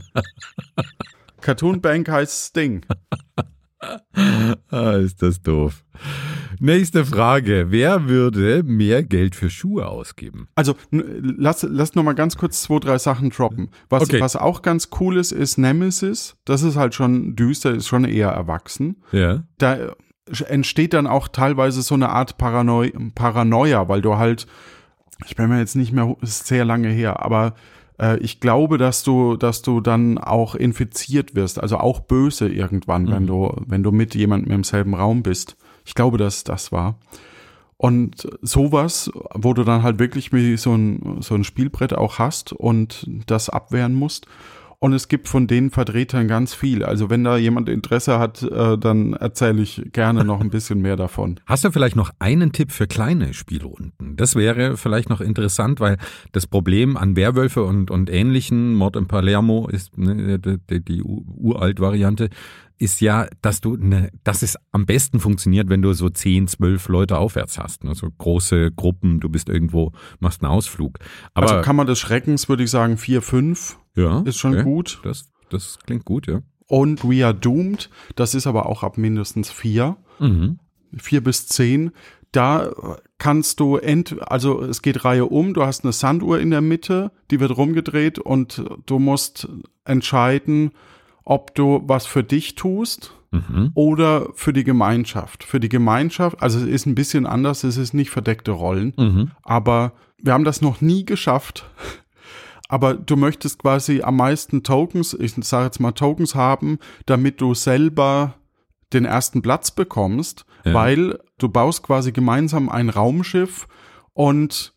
[1.40, 2.84] Cartoon Bank heißt Sting.
[4.70, 5.84] Ah, ist das doof.
[6.60, 7.66] Nächste Frage.
[7.70, 10.48] Wer würde mehr Geld für Schuhe ausgeben?
[10.54, 13.68] Also lass, lass noch mal ganz kurz zwei, drei Sachen droppen.
[13.88, 14.20] Was, Okay.
[14.20, 16.36] was auch ganz cool ist, ist Nemesis.
[16.44, 18.96] Das ist halt schon düster, ist schon eher erwachsen.
[19.12, 19.44] Ja.
[19.58, 19.94] Da
[20.48, 24.46] entsteht dann auch teilweise so eine Art Paranoi Paranoia, weil du halt,
[25.26, 27.54] ich bin mir jetzt nicht mehr, ist sehr lange her, aber
[28.00, 33.08] äh, ich glaube, dass du, dass du dann auch infiziert wirst, also auch böse irgendwann,
[33.10, 35.56] wenn du, wenn du mit jemandem im selben Raum bist.
[35.86, 36.98] Ich glaube, dass das war.
[37.78, 42.52] Und sowas, wo du dann halt wirklich wie so ein, so ein Spielbrett auch hast
[42.52, 44.26] und das abwehren musst.
[44.78, 46.84] Und es gibt von den Vertretern ganz viel.
[46.84, 50.96] Also wenn da jemand Interesse hat, äh, dann erzähle ich gerne noch ein bisschen mehr
[50.96, 51.40] davon.
[51.46, 54.16] Hast du vielleicht noch einen Tipp für kleine Spielrunden?
[54.16, 55.96] Das wäre vielleicht noch interessant, weil
[56.32, 61.02] das Problem an Werwölfe und, und ähnlichen, Mord in Palermo ist ne, die, die, die
[61.02, 62.28] uralt Variante,
[62.78, 66.88] ist ja, dass du, ne, dass es am besten funktioniert, wenn du so 10, 12
[66.88, 67.84] Leute aufwärts hast.
[67.84, 67.94] Ne?
[67.94, 70.98] So große Gruppen, du bist irgendwo, machst einen Ausflug.
[71.34, 74.64] Aber also Kammer des Schreckens würde ich sagen vier, fünf ja, ist schon okay.
[74.64, 75.00] gut.
[75.02, 76.40] Das, das klingt gut, ja.
[76.68, 79.96] Und We Are Doomed, das ist aber auch ab mindestens vier.
[80.18, 80.58] Mhm.
[80.96, 81.92] vier bis zehn.
[82.32, 82.70] Da
[83.18, 87.12] kannst du ent, also es geht Reihe um, du hast eine Sanduhr in der Mitte,
[87.30, 89.48] die wird rumgedreht und du musst
[89.84, 90.72] entscheiden,
[91.26, 93.72] ob du was für dich tust Mhm.
[93.74, 95.42] oder für die Gemeinschaft.
[95.44, 99.32] Für die Gemeinschaft, also es ist ein bisschen anders, es ist nicht verdeckte Rollen, Mhm.
[99.42, 101.66] aber wir haben das noch nie geschafft.
[102.68, 107.54] Aber du möchtest quasi am meisten Tokens, ich sage jetzt mal Tokens haben, damit du
[107.54, 108.34] selber
[108.92, 110.74] den ersten Platz bekommst, Ja.
[110.74, 113.68] weil du baust quasi gemeinsam ein Raumschiff
[114.14, 114.74] und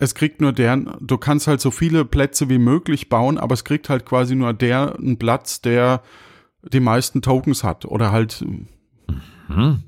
[0.00, 3.64] es kriegt nur der, du kannst halt so viele Plätze wie möglich bauen, aber es
[3.64, 6.02] kriegt halt quasi nur der einen Platz, der
[6.62, 8.44] die meisten Tokens hat oder halt,
[9.48, 9.82] Mhm.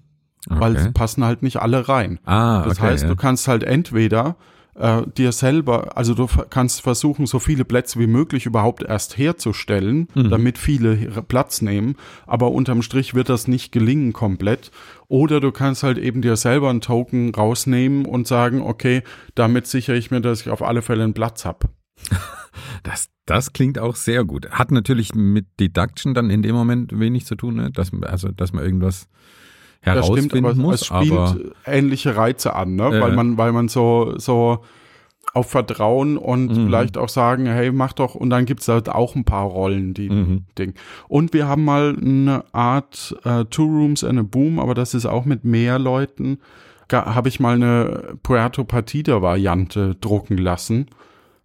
[0.48, 0.92] weil es Okay.
[0.92, 2.18] passen halt nicht alle rein.
[2.24, 3.08] Ah, Das okay, heißt, ja.
[3.08, 4.36] du kannst halt entweder
[4.74, 10.08] äh, dir selber, also du kannst versuchen, so viele Plätze wie möglich überhaupt erst herzustellen,
[10.14, 10.30] Mhm.
[10.30, 14.70] damit viele Platz nehmen, aber unterm Strich wird das nicht gelingen komplett.
[15.08, 19.02] Oder du kannst halt eben dir selber einen Token rausnehmen und sagen, okay,
[19.34, 21.68] damit sichere ich mir, dass ich auf alle Fälle einen Platz habe.
[22.82, 24.50] Das, das klingt auch sehr gut.
[24.50, 27.70] Hat natürlich mit Deduction dann in dem Moment wenig zu tun, ne?
[27.70, 29.08] dass, also, dass man irgendwas
[29.82, 30.74] herausfinden das stimmt, aber muss.
[30.80, 32.84] Es spielt aber ähnliche Reize an, ne?
[32.84, 33.00] Ja.
[33.00, 34.60] weil man, weil man so, so
[35.34, 36.66] auf Vertrauen und Mhm.
[36.66, 40.10] vielleicht auch sagen, hey, mach doch, und dann gibt's halt auch ein paar Rollen, die
[40.10, 40.44] Mhm.
[40.58, 40.74] Ding.
[41.08, 45.06] Und wir haben mal eine Art äh, Two Rooms and a Boom, aber das ist
[45.06, 46.38] auch mit mehr Leuten.
[46.92, 50.88] Habe ich mal eine Puerto Partida Variante drucken lassen,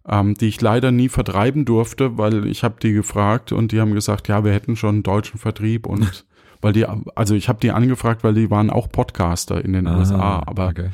[0.06, 3.94] ähm, die ich leider nie vertreiben durfte, weil ich habe die gefragt und die haben
[3.94, 6.26] gesagt, ja, wir hätten schon einen deutschen Vertrieb und
[6.60, 10.42] weil die, also ich habe die angefragt, weil die waren auch Podcaster in den USA,
[10.46, 10.90] aber okay.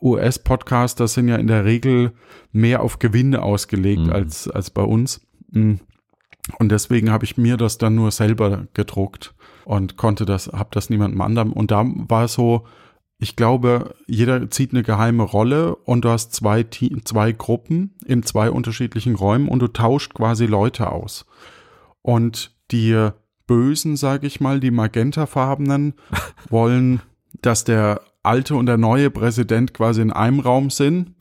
[0.00, 2.12] US-Podcaster sind ja in der Regel
[2.52, 4.12] mehr auf Gewinne ausgelegt Mhm.
[4.12, 5.26] als, als bei uns.
[5.50, 5.74] Mm.
[6.58, 10.90] Und deswegen habe ich mir das dann nur selber gedruckt und konnte das, habe das
[10.90, 11.52] niemandem anderem.
[11.52, 12.66] Und da war so,
[13.18, 16.64] ich glaube, jeder zieht eine geheime Rolle und du hast zwei,
[17.04, 21.26] zwei Gruppen in zwei unterschiedlichen Räumen und du tauscht quasi Leute aus.
[22.02, 23.10] Und die
[23.46, 25.94] Bösen, sage ich mal, die magentafarbenen,
[26.50, 27.00] wollen,
[27.42, 31.14] dass der alte und der neue Präsident quasi in einem Raum sind.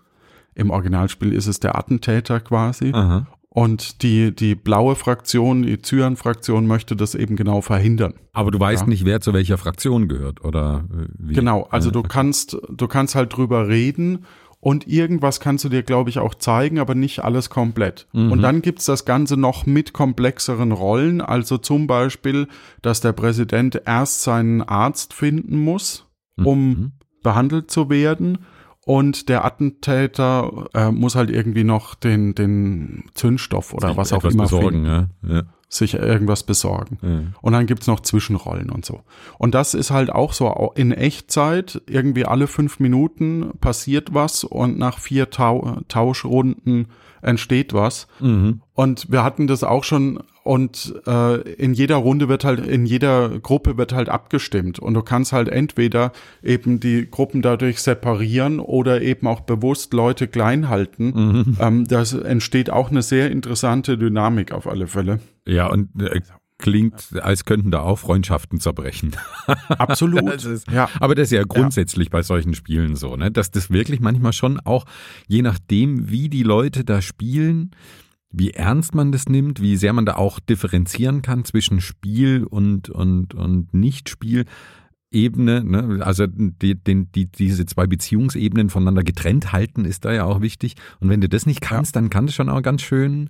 [0.55, 2.91] Im Originalspiel ist es der Attentäter quasi.
[2.93, 3.27] Aha.
[3.49, 8.13] Und die, die blaue Fraktion, die Zyan-Fraktion möchte das eben genau verhindern.
[8.33, 8.87] Aber du weißt Ja.
[8.89, 11.33] nicht, wer zu welcher Fraktion gehört, oder äh, wie?
[11.35, 14.25] Genau, also du kannst, du kannst halt drüber reden
[14.65, 18.07] und irgendwas kannst du dir, glaube ich, auch zeigen, aber nicht alles komplett.
[18.13, 18.31] Mhm.
[18.31, 22.47] Und dann gibt's das Ganze noch mit komplexeren Rollen, also zum Beispiel,
[22.81, 26.07] dass der Präsident erst seinen Arzt finden muss,
[26.43, 26.91] um Mhm.
[27.21, 28.39] behandelt zu werden.
[28.85, 34.23] Und der Attentäter äh, muss halt irgendwie noch den, den Zündstoff oder Sich was auch
[34.23, 35.35] immer besorgen, finden, ja.
[35.35, 35.43] ja.
[35.67, 36.99] sich irgendwas besorgen.
[37.01, 37.21] ja.
[37.41, 39.01] Und dann gibt's noch Zwischenrollen und so.
[39.39, 44.77] Und das ist halt auch so in Echtzeit, irgendwie alle fünf Minuten passiert was und
[44.77, 46.87] nach vier Tau Tauschrunden
[47.25, 48.07] entsteht was.
[48.19, 48.61] Mhm.
[48.73, 53.39] Und wir hatten das auch schon und äh, in jeder Runde wird halt, in jeder
[53.39, 54.77] Gruppe wird halt abgestimmt.
[54.77, 56.11] Und du kannst halt entweder
[56.43, 61.05] eben die Gruppen dadurch separieren oder eben auch bewusst Leute klein halten.
[61.05, 61.57] Mhm.
[61.59, 65.19] Ähm, das entsteht auch eine sehr interessante Dynamik auf alle Fälle.
[65.47, 66.21] Ja, und äh,
[66.57, 69.15] klingt, als könnten da auch Freundschaften zerbrechen.
[69.67, 70.45] Absolut.
[70.45, 70.89] Ist- ja.
[70.99, 73.31] Aber das ist ja grundsätzlich bei solchen Spielen so, ne?
[73.31, 74.85] dass das wirklich manchmal schon auch,
[75.27, 77.71] je nachdem, wie die Leute da spielen,
[78.31, 82.89] wie ernst man das nimmt, wie sehr man da auch differenzieren kann zwischen Spiel und,
[82.89, 84.45] und, und Nicht-Spiel.
[85.11, 86.05] Ebene, ne?
[86.05, 90.75] also die, den, die, diese zwei Beziehungsebenen voneinander getrennt halten, ist da ja auch wichtig.
[90.99, 93.29] Und wenn du das nicht kannst, dann kann das schon auch ganz schön,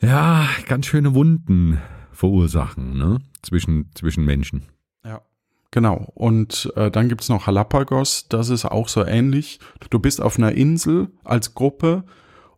[0.00, 1.80] ja, ganz schöne Wunden
[2.12, 3.18] verursachen, ne?
[3.42, 4.66] Zwischen, zwischen Menschen.
[5.04, 5.22] Ja.
[5.70, 6.10] Genau.
[6.14, 9.60] Und äh, dann gibt's noch Galapagos, das ist auch so ähnlich.
[9.90, 12.04] Du bist auf einer Insel als Gruppe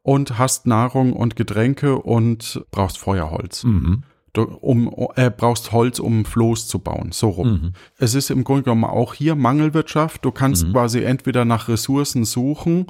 [0.02, 3.64] und hast Nahrung und Getränke und brauchst Feuerholz.
[3.64, 4.04] Mhm.
[4.34, 7.48] Du um, äh, brauchst Holz, um Floß zu bauen, so rum.
[7.50, 7.72] Mhm.
[7.98, 10.24] Es ist im Grunde genommen auch hier Mangelwirtschaft.
[10.24, 10.72] Du kannst Mhm.
[10.72, 12.86] quasi entweder nach Ressourcen suchen.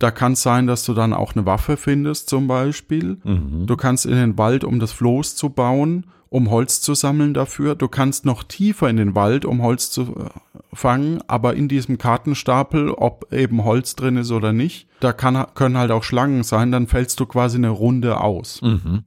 [0.00, 3.18] Da kann es sein, dass du dann auch eine Waffe findest, zum Beispiel.
[3.22, 3.66] Mhm.
[3.66, 7.74] Du kannst in den Wald, um das Floß zu bauen, um Holz zu sammeln dafür.
[7.74, 10.28] Du kannst noch tiefer in den Wald, um Holz zu äh,
[10.72, 15.76] fangen, aber in diesem Kartenstapel, ob eben Holz drin ist oder nicht, da kann, können
[15.76, 19.02] halt auch Schlangen sein, dann fällst du quasi eine Runde aus Mhm.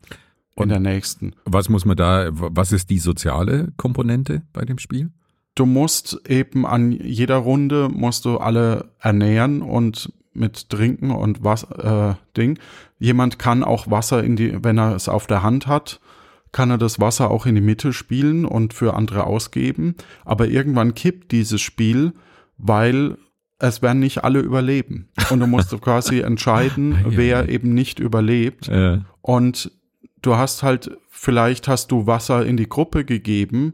[0.58, 1.34] in der nächsten.
[1.46, 5.10] Was muss man da, was ist die soziale Komponente bei dem Spiel?
[5.56, 11.64] Du musst eben an jeder Runde musst du alle ernähren und mit Trinken und was
[11.64, 12.60] äh, Ding.
[13.00, 16.00] Jemand kann auch Wasser in die, wenn er es auf der Hand hat,
[16.52, 19.96] kann er das Wasser auch in die Mitte spielen und für andere ausgeben.
[20.24, 22.14] Aber irgendwann kippt dieses Spiel,
[22.58, 23.18] weil
[23.60, 25.10] es werden nicht alle überleben.
[25.30, 28.68] Und du musst quasi entscheiden, wer eben nicht überlebt.
[28.68, 29.72] Äh, Und
[30.22, 33.74] du hast halt, vielleicht hast du Wasser in die Gruppe gegeben,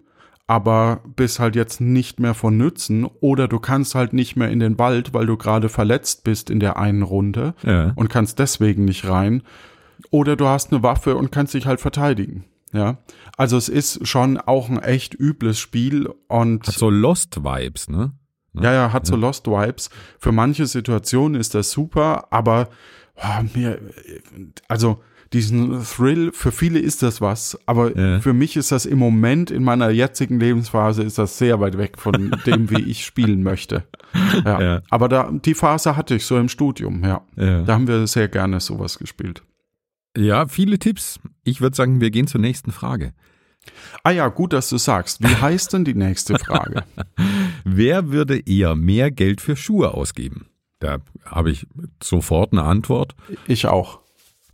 [0.49, 4.59] aber bist halt jetzt nicht mehr von Nützen oder du kannst halt nicht mehr in
[4.59, 7.91] den Wald, weil du gerade verletzt bist in der einen Runde ja.
[7.95, 9.43] und kannst deswegen nicht rein.
[10.09, 12.45] Oder du hast eine Waffe und kannst dich halt verteidigen.
[12.73, 12.97] Ja,
[13.37, 18.13] also es ist schon auch ein echt übles Spiel und Hat so Lost-Vibes, ne?
[18.53, 19.91] ja, ja, hat so Lost Vibes.
[20.17, 22.69] Für manche Situationen ist das super, aber
[23.15, 23.79] boah, mir,
[24.67, 28.19] also diesen Thrill, für viele ist das was, aber Ja.
[28.19, 31.97] für mich ist das im Moment in meiner jetzigen Lebensphase ist das sehr weit weg
[31.99, 33.83] von dem, wie ich spielen möchte.
[34.43, 34.61] Ja.
[34.61, 34.81] Ja.
[34.89, 37.21] Aber da, die Phase hatte ich so im Studium, ja.
[37.35, 37.61] Ja.
[37.63, 39.43] Da haben wir sehr gerne sowas gespielt.
[40.17, 41.19] ja, viele Tipps.
[41.43, 43.13] Ich würde sagen, wir gehen zur nächsten Frage.
[44.03, 45.21] Ah ja, gut, dass du sagst.
[45.21, 46.83] Wie heißt denn die nächste Frage?
[47.63, 50.47] Wer würde eher mehr Geld für Schuhe ausgeben?
[50.79, 51.67] Da habe ich
[52.01, 53.15] sofort eine Antwort.
[53.47, 53.99] Ich auch.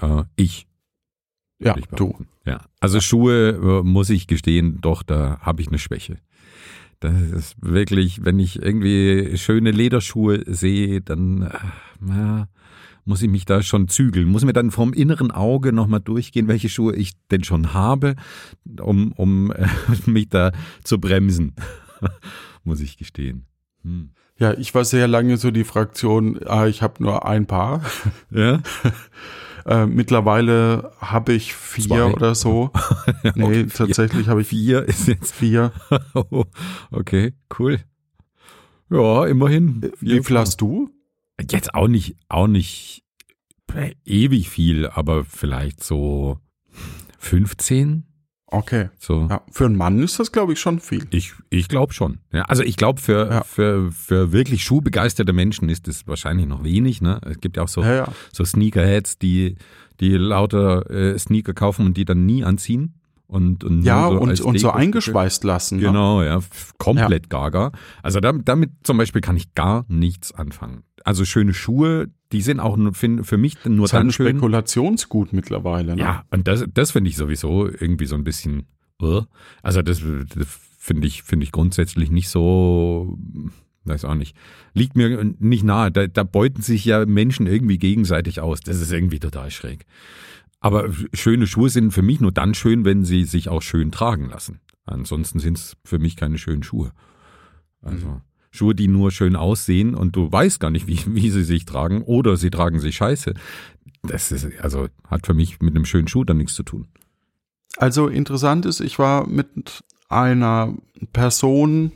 [0.02, 0.68] Äh, ich.
[1.60, 2.26] Ja, ich du.
[2.46, 2.62] Ja.
[2.80, 6.18] Also Schuhe, äh, muss ich gestehen, doch, da habe ich eine Schwäche.
[7.00, 12.48] Das ist wirklich, wenn ich irgendwie schöne Lederschuhe sehe, dann äh, ja,
[13.06, 14.28] muss ich mich da schon zügeln.
[14.28, 18.16] Muss mir dann vom inneren Auge nochmal durchgehen, welche Schuhe ich denn schon habe,
[18.82, 19.68] um, um äh,
[20.06, 20.52] mich da
[20.84, 21.54] zu bremsen.
[22.64, 23.46] muss ich gestehen.
[23.86, 24.10] Hm.
[24.38, 27.82] Ja, ich war sehr lange so die Fraktion, ah, ich habe nur ein Paar.
[28.32, 28.62] Ja.
[29.68, 32.14] Äh, mittlerweile habe ich vier Zwei.
[32.14, 32.70] oder so.
[33.34, 34.84] nee, okay, tatsächlich habe ich vier.
[34.84, 35.72] Ist jetzt vier.
[36.92, 37.80] okay, cool.
[38.92, 39.82] Ja, immerhin.
[39.82, 40.92] Äh, wie viel hast du?
[41.50, 43.06] Jetzt auch nicht, auch nicht
[44.06, 46.38] ewig viel, aber vielleicht so
[47.18, 48.06] 15.
[48.56, 48.90] Okay.
[48.98, 49.28] So.
[49.30, 51.06] Ja, für einen Mann ist das, glaube ich, schon viel.
[51.12, 52.20] Ich, ich glaube schon.
[52.32, 53.44] Ja, also ich glaube, für, ja.
[53.44, 57.02] für, für wirklich schuhbegeisterte Menschen ist das wahrscheinlich noch wenig.
[57.02, 57.20] Ne?
[57.26, 59.56] Es gibt ja auch so, ja, so Sneakerheads, die,
[60.00, 62.96] die lauter äh, Sneaker kaufen und die dann nie anziehen.
[63.28, 65.80] Und, und ja, so und, und so eingeschweißt lassen.
[65.80, 65.88] Ne?
[65.88, 66.40] Genau, ja,
[66.78, 67.72] komplett gaga.
[68.04, 70.84] Also damit, damit zum Beispiel kann ich gar nichts anfangen.
[71.06, 74.30] Also schöne Schuhe, die sind auch nur, für mich nur das dann ist schön.
[74.30, 75.96] Spekulationsgut mittlerweile.
[75.96, 76.02] Ne?
[76.02, 78.66] Ja, und das, das finde ich sowieso irgendwie so ein bisschen.
[79.00, 79.22] Uh,
[79.62, 80.02] also das,
[80.36, 80.48] das
[80.80, 83.20] finde ich, finde ich grundsätzlich nicht so,
[83.84, 84.36] weiß auch nicht.
[84.74, 85.92] Liegt mir nicht nahe.
[85.92, 88.62] Da, da beuten sich ja Menschen irgendwie gegenseitig aus.
[88.62, 89.86] Das ist irgendwie total schräg.
[90.60, 94.28] Aber schöne Schuhe sind für mich nur dann schön, wenn sie sich auch schön tragen
[94.28, 94.60] lassen.
[94.86, 96.94] Ansonsten sind es für mich keine schönen Schuhe.
[97.84, 98.08] Also.
[98.08, 98.22] Mhm.
[98.56, 102.02] Schuhe, die nur schön aussehen und du weißt gar nicht, wie, wie sie sich tragen
[102.02, 103.34] oder sie tragen sich scheiße.
[104.04, 106.88] Das ist, also hat für mich mit einem schönen Schuh dann nichts zu tun.
[107.78, 110.74] Also interessant ist, ich war mit einer
[111.14, 111.92] Person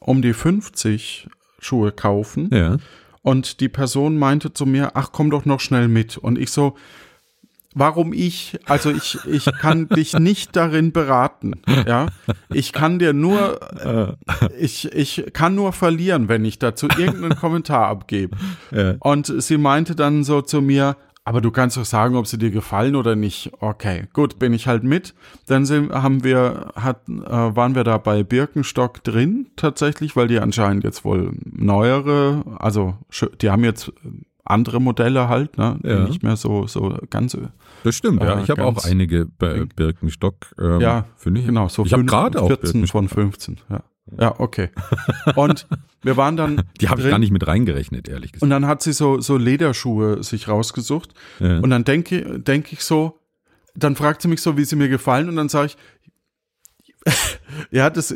[0.00, 1.28] um die 50
[1.60, 2.50] Schuhe kaufen.
[2.52, 2.76] Ja.
[3.22, 6.16] Und die Person meinte zu mir, ach komm doch noch schnell mit.
[6.16, 6.76] Und ich so,
[7.78, 11.54] warum ich, also ich, ich kann dich nicht darin beraten,
[11.86, 12.06] ja.
[12.52, 13.60] Ich kann dir nur,
[14.58, 18.36] ich, ich kann nur verlieren, wenn ich dazu irgendeinen Kommentar abgebe.
[18.70, 18.94] Ja.
[19.00, 20.96] Und sie meinte dann so zu mir,
[21.28, 23.52] aber du kannst doch sagen, ob sie dir gefallen oder nicht.
[23.60, 25.14] Okay, gut, bin ich halt mit.
[25.44, 30.40] Dann sind, haben wir, hat, äh, waren wir da bei Birkenstock drin tatsächlich, weil die
[30.40, 32.96] anscheinend jetzt wohl neuere, also
[33.42, 33.92] die haben jetzt
[34.50, 35.78] andere Modelle halt, ne?
[35.82, 36.04] Ja.
[36.04, 37.36] Nicht mehr so, so ganz.
[37.84, 38.42] Das stimmt, äh, ja.
[38.42, 40.54] Ich habe auch einige bei Birkenstock.
[40.58, 41.46] Ähm, ja, finde ich.
[41.46, 43.82] Genau, so ich habe gerade auch 14 von 15, ja.
[44.18, 44.70] Ja, okay.
[45.34, 45.66] Und
[46.02, 46.62] wir waren dann.
[46.80, 48.42] Die habe ich gar nicht mit reingerechnet, ehrlich gesagt.
[48.42, 51.12] Und dann hat sie so, so Lederschuhe sich rausgesucht.
[51.40, 51.58] Ja.
[51.58, 53.18] Und dann denke denk ich so,
[53.74, 55.28] dann fragt sie mich so, wie sie mir gefallen.
[55.28, 55.76] Und dann sage ich,
[57.70, 58.14] ja, das,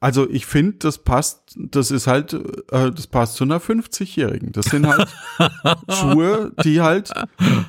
[0.00, 4.52] also ich finde, das passt, das ist halt, äh, das passt zu einer 50-Jährigen.
[4.52, 5.08] Das sind halt
[5.88, 7.12] Schuhe, die halt,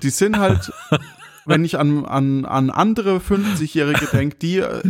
[0.01, 0.71] die sind halt,
[1.45, 4.81] wenn ich an, an, an andere 50-Jährige denke, die äh,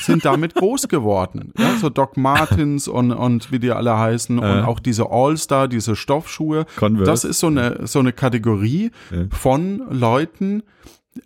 [0.00, 1.52] sind damit groß geworden.
[1.58, 4.40] Ja, so Doc Martens und, und wie die alle heißen äh.
[4.40, 6.66] und auch diese All-Star, diese Stoffschuhe.
[6.76, 7.10] Converse.
[7.10, 8.90] Das ist so eine, so eine Kategorie
[9.30, 10.62] von Leuten,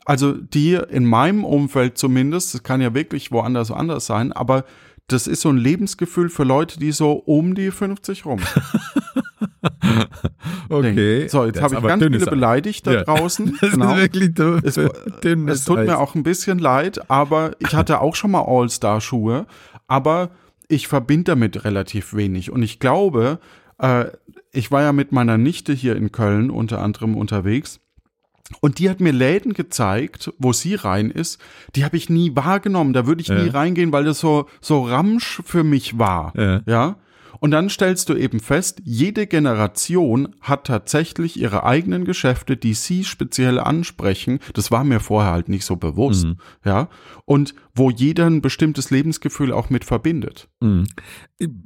[0.05, 4.64] also die in meinem Umfeld zumindest, das kann ja wirklich woanders anders sein, aber
[5.09, 8.40] das ist so ein Lebensgefühl für Leute, die so um die 50 rum.
[10.68, 11.28] okay.
[11.28, 13.02] So, jetzt habe ich ganz viele beleidigt da ja.
[13.05, 13.59] draußen.
[13.61, 13.92] Das genau.
[13.92, 14.62] ist wirklich dünn.
[14.64, 19.46] Es, es tut mir auch ein bisschen leid, aber ich hatte auch schon mal All-Star-Schuhe,
[19.87, 20.31] aber
[20.68, 22.50] ich verbinde damit relativ wenig.
[22.50, 23.38] Und ich glaube,
[23.78, 24.07] äh,
[24.52, 27.81] ich war ja mit meiner Nichte hier in Köln unter anderem unterwegs
[28.61, 31.40] und die hat mir Läden gezeigt, wo sie rein ist.
[31.74, 32.92] Die habe ich nie wahrgenommen.
[32.92, 33.42] Da würde ich ja.
[33.42, 36.33] nie reingehen, weil das so, so Ramsch für mich war.
[36.37, 36.61] Ja.
[36.66, 36.96] ja.
[37.40, 43.05] Und dann stellst du eben fest, jede Generation hat tatsächlich ihre eigenen Geschäfte, die sie
[43.05, 44.38] speziell ansprechen.
[44.55, 46.27] Das war mir vorher halt nicht so bewusst.
[46.27, 46.37] Mhm.
[46.64, 46.88] Ja.
[47.25, 50.49] Und wo jeder ein bestimmtes Lebensgefühl auch mit verbindet.
[50.61, 50.87] Mhm.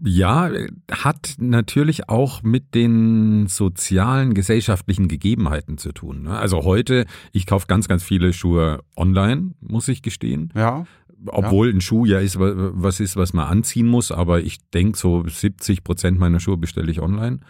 [0.05, 0.51] Ja,
[0.91, 6.23] hat natürlich auch mit den sozialen, gesellschaftlichen Gegebenheiten zu tun.
[6.23, 6.39] Ne?
[6.39, 10.53] Also heute, ich kaufe ganz, ganz viele Schuhe online, muss ich gestehen.
[10.55, 10.87] Ja
[11.27, 11.75] obwohl ja.
[11.75, 15.85] ein Schuh ja ist, was ist, was man anziehen muss, aber ich denke, so 70
[15.85, 17.41] Prozent meiner Schuhe bestelle ich online.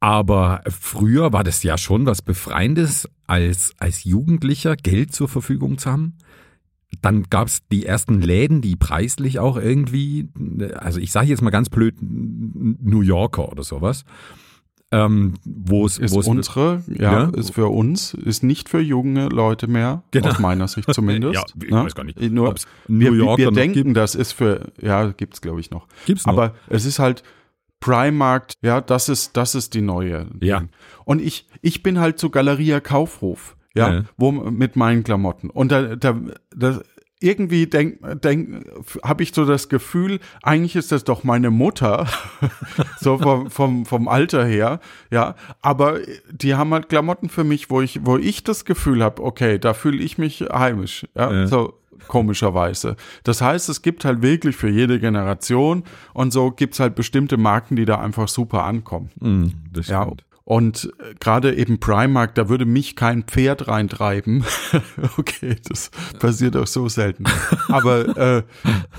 [0.00, 5.90] Aber früher war das ja schon was Befreiendes, als, als Jugendlicher Geld zur Verfügung zu
[5.90, 6.18] haben.
[7.02, 10.28] Dann gab es die ersten Läden, die preislich auch irgendwie,
[10.74, 14.04] also ich sage jetzt mal ganz blöd, New Yorker oder sowas
[14.92, 19.66] ähm, wo es ist unsere, ja, ja, ist für uns, ist nicht für junge Leute
[19.66, 20.28] mehr, genau.
[20.28, 21.34] aus meiner Sicht zumindest.
[21.34, 21.84] ja, ich ne?
[21.84, 22.20] weiß gar nicht.
[22.20, 22.54] Nur,
[22.86, 23.96] New wir, wir denken, gibt.
[23.96, 25.86] das ist für, ja, gibt's glaube ich noch.
[26.06, 26.34] Gibt's noch.
[26.34, 27.24] Aber es ist halt
[27.80, 30.28] Primarkt, ja, das ist, das ist die neue.
[30.40, 30.60] Ja.
[30.60, 30.68] Ding.
[31.04, 35.50] Und ich, ich bin halt zu Galeria Kaufhof, ja, ja, wo mit meinen Klamotten.
[35.50, 36.16] Und da, da,
[36.54, 36.80] da
[37.26, 38.64] irgendwie denk, denk,
[39.02, 42.06] habe ich so das Gefühl, eigentlich ist das doch meine Mutter,
[43.00, 45.34] so vom, vom, vom Alter her, ja.
[45.60, 45.98] Aber
[46.30, 49.74] die haben halt Klamotten für mich, wo ich, wo ich das Gefühl habe, okay, da
[49.74, 51.32] fühle ich mich heimisch, ja.
[51.32, 51.46] ja.
[51.46, 51.74] So
[52.08, 52.96] komischerweise.
[53.24, 57.76] Das heißt, es gibt halt wirklich für jede Generation und so gibt's halt bestimmte Marken,
[57.76, 59.10] die da einfach super ankommen.
[59.20, 60.06] Mm, das ja,
[60.46, 64.44] und äh, gerade eben Primark, da würde mich kein Pferd reintreiben.
[65.18, 65.90] okay, das
[66.20, 67.24] passiert auch so selten.
[67.68, 68.44] Aber,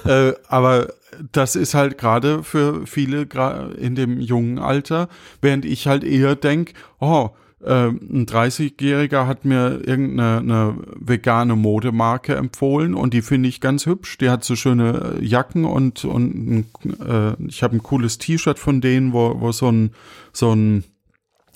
[0.06, 0.90] äh, äh, aber
[1.32, 3.30] das ist halt gerade für viele
[3.78, 5.08] in dem jungen Alter,
[5.42, 7.30] während ich halt eher denk, oh,
[7.64, 13.86] äh, ein 30-Jähriger hat mir irgendeine eine vegane Modemarke empfohlen und die finde ich ganz
[13.86, 14.18] hübsch.
[14.18, 16.66] Die hat so schöne Jacken und, und
[17.00, 19.92] äh, ich habe ein cooles T-Shirt von denen, wo, wo so ein,
[20.34, 20.84] so ein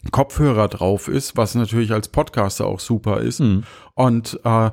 [0.09, 3.39] Kopfhörer drauf ist, was natürlich als Podcaster auch super ist.
[3.39, 3.63] Mhm.
[3.93, 4.71] Und äh,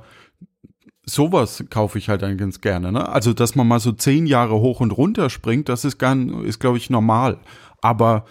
[1.05, 2.93] sowas kaufe ich halt dann ganz gerne.
[2.93, 3.09] Ne?
[3.09, 6.61] Also, dass man mal so zehn Jahre hoch und runter springt, das ist, gar, ist
[6.61, 7.39] glaube ich, normal.
[7.81, 8.25] Aber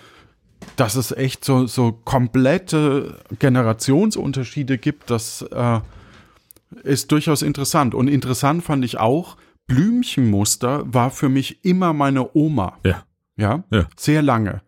[0.76, 5.80] dass es echt so, so komplette Generationsunterschiede gibt, das äh,
[6.84, 7.94] ist durchaus interessant.
[7.94, 9.38] Und interessant fand ich auch,
[9.68, 12.78] Blümchenmuster war für mich immer meine Oma.
[12.84, 13.04] Ja.
[13.36, 13.64] Ja.
[13.72, 13.88] ja.
[13.96, 14.62] Sehr lange.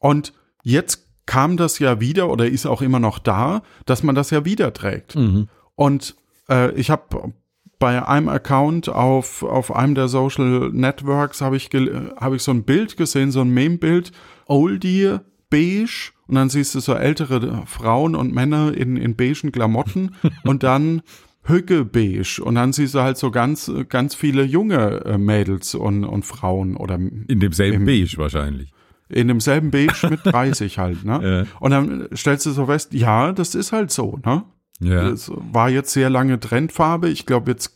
[0.00, 4.30] Und jetzt kam das ja wieder oder ist auch immer noch da, dass man das
[4.30, 5.14] ja wieder trägt.
[5.14, 5.48] Mhm.
[5.76, 6.16] Und
[6.48, 7.34] äh, ich habe
[7.78, 11.68] bei einem Account auf, auf einem der Social Networks habe ich,
[12.16, 14.10] hab ich so ein Bild gesehen, so ein Meme-Bild,
[14.46, 15.18] Oldie,
[15.50, 20.62] beige, und dann siehst du so ältere Frauen und Männer in, in beigen Klamotten und
[20.62, 21.02] dann
[21.42, 26.04] Hücke beige und dann siehst du halt so ganz, ganz viele junge äh, Mädels und,
[26.04, 28.72] und Frauen oder in demselben im, Beige wahrscheinlich
[29.08, 31.46] in demselben Beige mit 30 halt, ne?
[31.46, 31.60] Ja.
[31.60, 34.44] Und dann stellst du so fest, ja, das ist halt so, ne?
[34.80, 35.10] Ja.
[35.10, 37.08] Das war jetzt sehr lange Trendfarbe.
[37.08, 37.72] Ich glaube, jetzt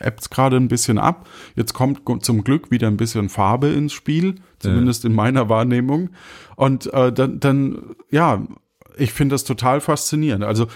[0.00, 1.28] ebbt es gerade ein bisschen ab.
[1.54, 5.10] Jetzt kommt zum Glück wieder ein bisschen Farbe ins Spiel, zumindest ja.
[5.10, 6.10] in meiner Wahrnehmung.
[6.56, 8.42] Und äh, dann, dann, ja,
[8.96, 10.42] ich finde das total faszinierend.
[10.42, 10.66] Also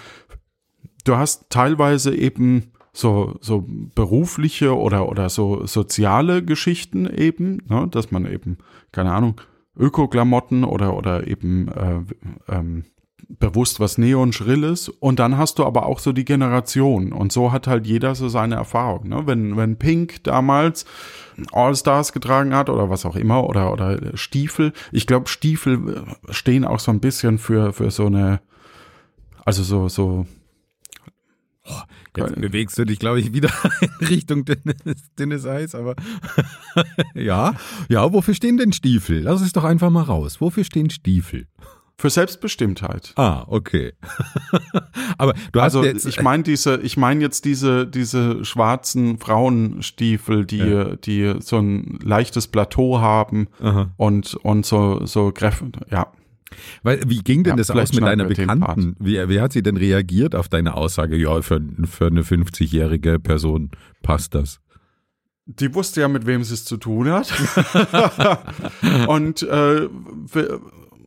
[1.05, 8.11] du hast teilweise eben so, so berufliche oder, oder so soziale Geschichten eben, ne, dass
[8.11, 8.59] man eben,
[8.93, 9.41] keine Ahnung,
[9.77, 12.01] Öko-Klamotten oder, oder eben äh,
[12.49, 12.85] ähm,
[13.29, 17.13] bewusst was neon schrilles und dann hast du aber auch so die Generation.
[17.13, 19.23] Und so hat halt jeder so seine Erfahrung, ne?
[19.27, 20.85] Wenn wenn Pink damals
[21.53, 26.65] All Stars getragen hat oder was auch immer oder oder Stiefel, ich glaube Stiefel stehen
[26.65, 28.41] auch so ein bisschen für für so eine
[29.45, 30.27] also so so
[31.65, 31.81] Oh,
[32.17, 33.51] jetzt bewegst du dich, glaube ich, wieder
[33.81, 35.95] in Richtung dünnes, dünnes Eis, aber
[37.15, 37.55] ja,
[37.89, 39.21] ja, wofür stehen denn Stiefel?
[39.21, 40.41] Lass es doch einfach mal raus.
[40.41, 41.47] Wofür stehen Stiefel?
[41.99, 43.13] Für Selbstbestimmtheit.
[43.15, 43.93] Ah, okay.
[45.19, 50.45] aber du hast also, jetzt ich meine diese, ich meine jetzt diese diese schwarzen Frauenstiefel,
[50.45, 50.97] die ja.
[50.97, 53.93] die so ein leichtes Plateau haben Aha.
[53.99, 56.11] und und so so Kräfte, ja.
[56.83, 58.97] Weil, wie ging denn ja, das aus mit deiner Bekannten?
[58.99, 63.71] Wie, wie hat sie denn reagiert auf deine Aussage, ja, für, für eine 50-jährige Person
[64.03, 64.61] passt das?
[65.47, 67.33] Die wusste ja, mit wem sie es zu tun hat.
[69.09, 69.89] und äh,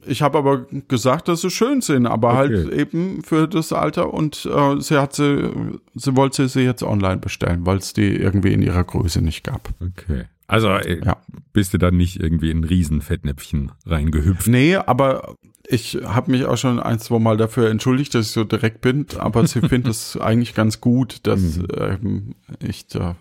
[0.06, 2.64] ich habe aber gesagt, dass sie schön sind, aber halt okay.
[2.64, 4.14] halt eben für das Alter.
[4.14, 5.52] Und äh, sie hat sie,
[5.94, 9.70] sie wollte sie jetzt online bestellen, weil es die irgendwie in ihrer Größe nicht gab.
[9.80, 10.26] Okay.
[10.48, 11.18] Also äh, ja.
[11.54, 14.48] bist du dann nicht irgendwie in ein Riesenfettnäpfchen reingehüpft?
[14.48, 15.36] Nee, aber
[15.68, 19.08] ich habe mich auch schon ein, zwei Mal dafür entschuldigt, dass ich so direkt bin,
[19.18, 21.68] aber sie findet es eigentlich ganz gut, dass mhm.
[21.78, 23.16] ähm, ich da,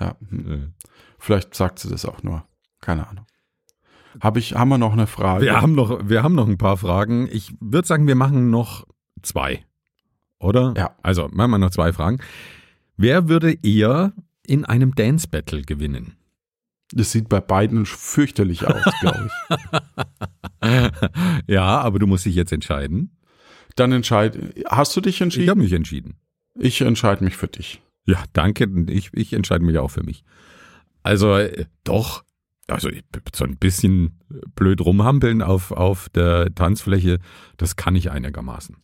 [0.00, 0.50] ja, hm.
[0.50, 0.56] ja,
[1.18, 2.44] vielleicht sagt sie das auch nur.
[2.80, 3.26] Keine Ahnung.
[4.20, 5.44] Hab ich, haben wir noch eine Frage?
[5.44, 7.28] Wir haben noch, wir haben noch ein paar Fragen.
[7.30, 8.86] Ich würde sagen, wir machen noch
[9.22, 9.64] zwei.
[10.38, 10.74] Oder?
[10.76, 10.96] Ja.
[11.02, 12.18] Also, machen wir noch zwei Fragen.
[12.96, 14.12] Wer würde eher
[14.46, 16.16] in einem Dance Battle gewinnen?
[16.92, 20.90] Das sieht bei beiden fürchterlich aus, glaube ich.
[21.48, 23.16] ja, aber du musst dich jetzt entscheiden.
[23.74, 24.38] Dann entscheid.
[24.68, 25.44] Hast du dich entschieden?
[25.44, 26.16] Ich habe mich entschieden.
[26.58, 27.82] Ich entscheide mich für dich.
[28.06, 28.68] Ja, danke.
[28.88, 30.24] Ich, ich entscheide mich auch für mich.
[31.02, 32.24] Also äh, doch,
[32.68, 32.88] also
[33.34, 34.18] so ein bisschen
[34.54, 37.18] blöd rumhampeln auf, auf der Tanzfläche,
[37.56, 38.76] das kann ich einigermaßen.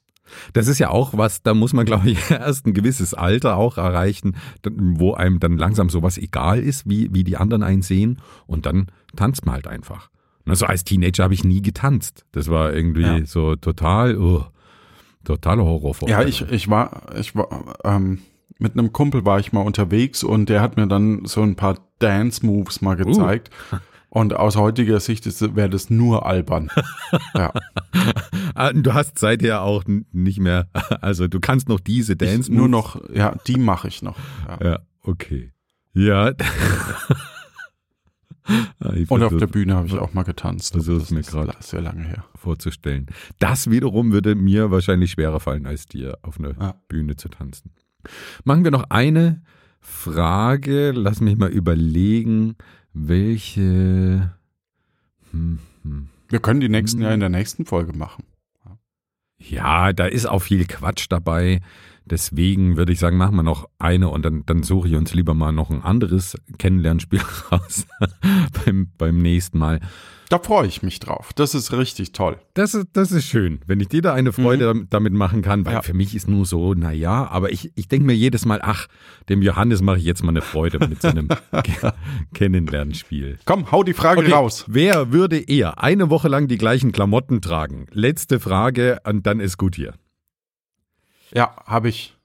[0.53, 3.79] Das ist ja auch was, da muss man, glaube ich, erst ein gewisses Alter auch
[3.79, 8.21] erreichen, wo einem dann langsam sowas egal ist, wie, wie die anderen einen sehen.
[8.47, 10.11] Und dann tanzt man halt einfach.
[10.47, 12.25] Also als Teenager habe ich nie getanzt.
[12.33, 13.27] Das war irgendwie ja.
[13.27, 14.45] so total, oh,
[15.25, 15.95] totaler Horror.
[16.09, 18.19] Ja, ich, ich war, ich war, ähm,
[18.59, 21.79] mit einem Kumpel war ich mal unterwegs und der hat mir dann so ein paar
[21.99, 23.05] Dance Moves mal uh.
[23.05, 23.51] gezeigt.
[23.73, 23.77] Uh.
[24.15, 25.25] Und aus heutiger Sicht
[25.57, 26.71] wäre das nur albern.
[27.35, 27.51] ja.
[28.55, 30.69] Ah, du hast seither auch nicht mehr,
[31.01, 32.59] also du kannst noch diese Dance Moves.
[32.59, 34.19] Nur noch, ja, die mache ich noch.
[34.47, 34.67] Ja.
[34.67, 34.79] ja.
[35.03, 35.53] Okay.
[35.95, 36.33] Ja.
[38.81, 40.75] Ah, Und auf der Bühne habe ich auch mal getanzt.
[40.75, 43.07] Also das ist mir gerade sehr lange her vorzustellen.
[43.39, 46.75] Das wiederum würde mir wahrscheinlich schwerer fallen, als dir auf einer ja.
[46.89, 47.71] Bühne zu tanzen.
[48.43, 49.43] Machen wir noch eine
[49.79, 50.91] Frage.
[50.91, 52.57] Lass mich mal überlegen,
[52.93, 54.33] welche.
[55.31, 56.09] Hm, hm.
[56.29, 57.05] Wir können die nächsten hm.
[57.05, 58.25] ja in der nächsten Folge machen.
[59.39, 61.61] Ja, da ist auch viel Quatsch dabei.
[62.05, 65.35] Deswegen würde ich sagen, machen wir noch eine und dann, dann suche ich uns lieber
[65.35, 67.21] mal noch ein anderes Kennenlernspiel
[67.53, 67.87] raus
[68.65, 69.81] beim, beim nächsten Mal.
[70.33, 71.35] Da freue ich mich drauf.
[71.35, 72.39] Das ist richtig toll.
[72.55, 74.87] Das ist, das ist schön, wenn ich dir da eine Freude mhm.
[74.89, 75.83] damit machen kann, weil ja.
[75.83, 78.87] für mich ist nur so, naja, aber ich, ich denke mir jedes Mal, ach,
[79.29, 81.29] dem Johannes mache ich jetzt mal eine Freude mit so einem
[82.35, 83.41] Kennenlernspiel.
[83.45, 84.33] Komm, hau die Frage okay.
[84.33, 84.65] raus.
[84.69, 87.85] Wer würde eher eine Woche lang die gleichen Klamotten tragen?
[87.91, 89.93] Letzte Frage und dann ist gut hier.
[91.35, 92.17] Ja, habe ich.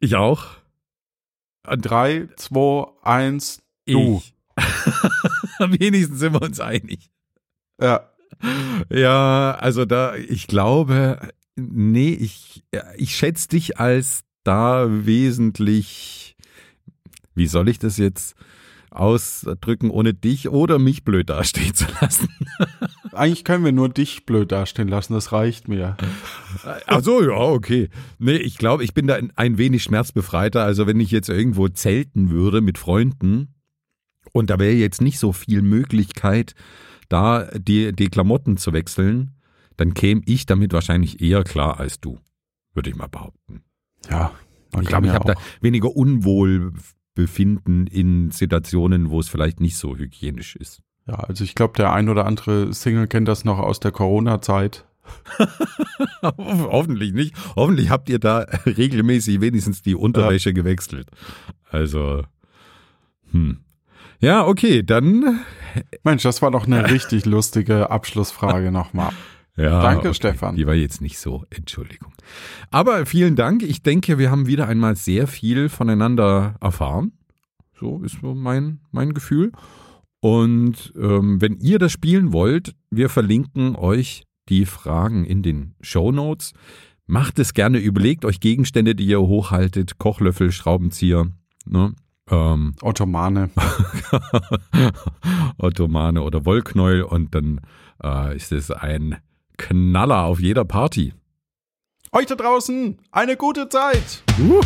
[0.00, 0.46] Ich auch.
[1.64, 4.22] Drei, zwei, eins, du.
[5.58, 7.10] Am wenigsten sind wir uns einig.
[7.80, 8.10] Ja.
[8.90, 12.64] Ja, also da, ich glaube, nee, ich,
[12.96, 16.36] ich schätze dich als da wesentlich,
[17.34, 18.34] wie soll ich das jetzt
[18.94, 22.28] ausdrücken, ohne dich oder mich blöd dastehen zu lassen?
[23.12, 25.96] Eigentlich können wir nur dich blöd dastehen lassen, das reicht mir.
[26.86, 27.88] Ach so, ja, okay.
[28.18, 30.64] Nee, ich glaube, ich bin da ein wenig schmerzbefreiter.
[30.64, 33.54] Also wenn ich jetzt irgendwo zelten würde mit Freunden
[34.32, 36.54] und da wäre jetzt nicht so viel Möglichkeit,
[37.08, 39.32] da die, die Klamotten zu wechseln,
[39.76, 42.18] dann käme ich damit wahrscheinlich eher klar als du,
[42.74, 43.62] würde ich mal behaupten.
[44.08, 44.32] Ja,
[44.80, 45.94] ich glaube, ich habe da weniger
[47.14, 50.82] Unwohlbefinden in Situationen, wo es vielleicht nicht so hygienisch ist.
[51.06, 54.86] Ja, also ich glaube, der ein oder andere Single kennt das noch aus der Corona-Zeit.
[56.22, 57.34] Hoffentlich nicht.
[57.56, 60.54] Hoffentlich habt ihr da regelmäßig wenigstens die Unterwäsche ja.
[60.54, 61.10] gewechselt.
[61.70, 62.22] Also,
[63.32, 63.58] hm.
[64.20, 65.40] Ja, okay, dann.
[66.04, 69.12] Mensch, das war doch eine richtig lustige Abschlussfrage nochmal.
[69.56, 70.14] Ja, Danke, okay.
[70.14, 70.56] Stefan.
[70.56, 72.12] Die war jetzt nicht so, Entschuldigung.
[72.70, 73.62] Aber vielen Dank.
[73.62, 77.12] Ich denke, wir haben wieder einmal sehr viel voneinander erfahren.
[77.78, 79.52] So ist so mein, mein Gefühl.
[80.20, 86.10] Und ähm, wenn ihr das spielen wollt, wir verlinken euch die Fragen in den Show
[86.10, 86.52] Notes.
[87.06, 91.26] Macht es gerne, überlegt euch Gegenstände, die ihr hochhaltet, Kochlöffel, Schraubenzieher,
[91.66, 91.94] ne?
[92.30, 93.50] ähm, Ottomane.
[95.58, 97.60] Ottomane oder Wollknäuel und dann
[98.02, 99.16] äh, ist es ein
[99.56, 101.14] Knaller auf jeder Party.
[102.12, 104.22] Euch da draußen eine gute Zeit.
[104.38, 104.60] Uh.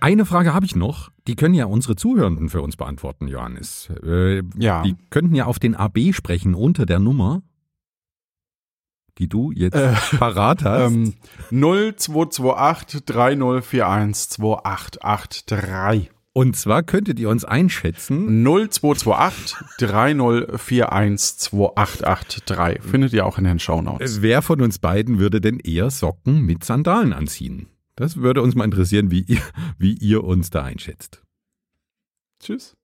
[0.00, 1.10] Eine Frage habe ich noch.
[1.26, 3.90] Die können ja unsere Zuhörenden für uns beantworten, Johannes.
[4.04, 4.82] Äh, ja.
[4.82, 7.42] Die könnten ja auf den AB sprechen unter der Nummer,
[9.18, 10.92] die du jetzt äh, parat hast.
[10.92, 11.14] Ähm,
[11.50, 16.10] 0228 3041 2883.
[16.32, 18.44] Und zwar könntet ihr uns einschätzen.
[18.44, 22.82] 0228 3041 2883.
[22.82, 24.22] Findet ihr auch in den Shownotes.
[24.22, 27.66] Wer von uns beiden würde denn eher Socken mit Sandalen anziehen?
[27.96, 29.42] Das würde uns mal interessieren, wie ihr,
[29.78, 31.22] wie ihr uns da einschätzt.
[32.42, 32.76] Tschüss.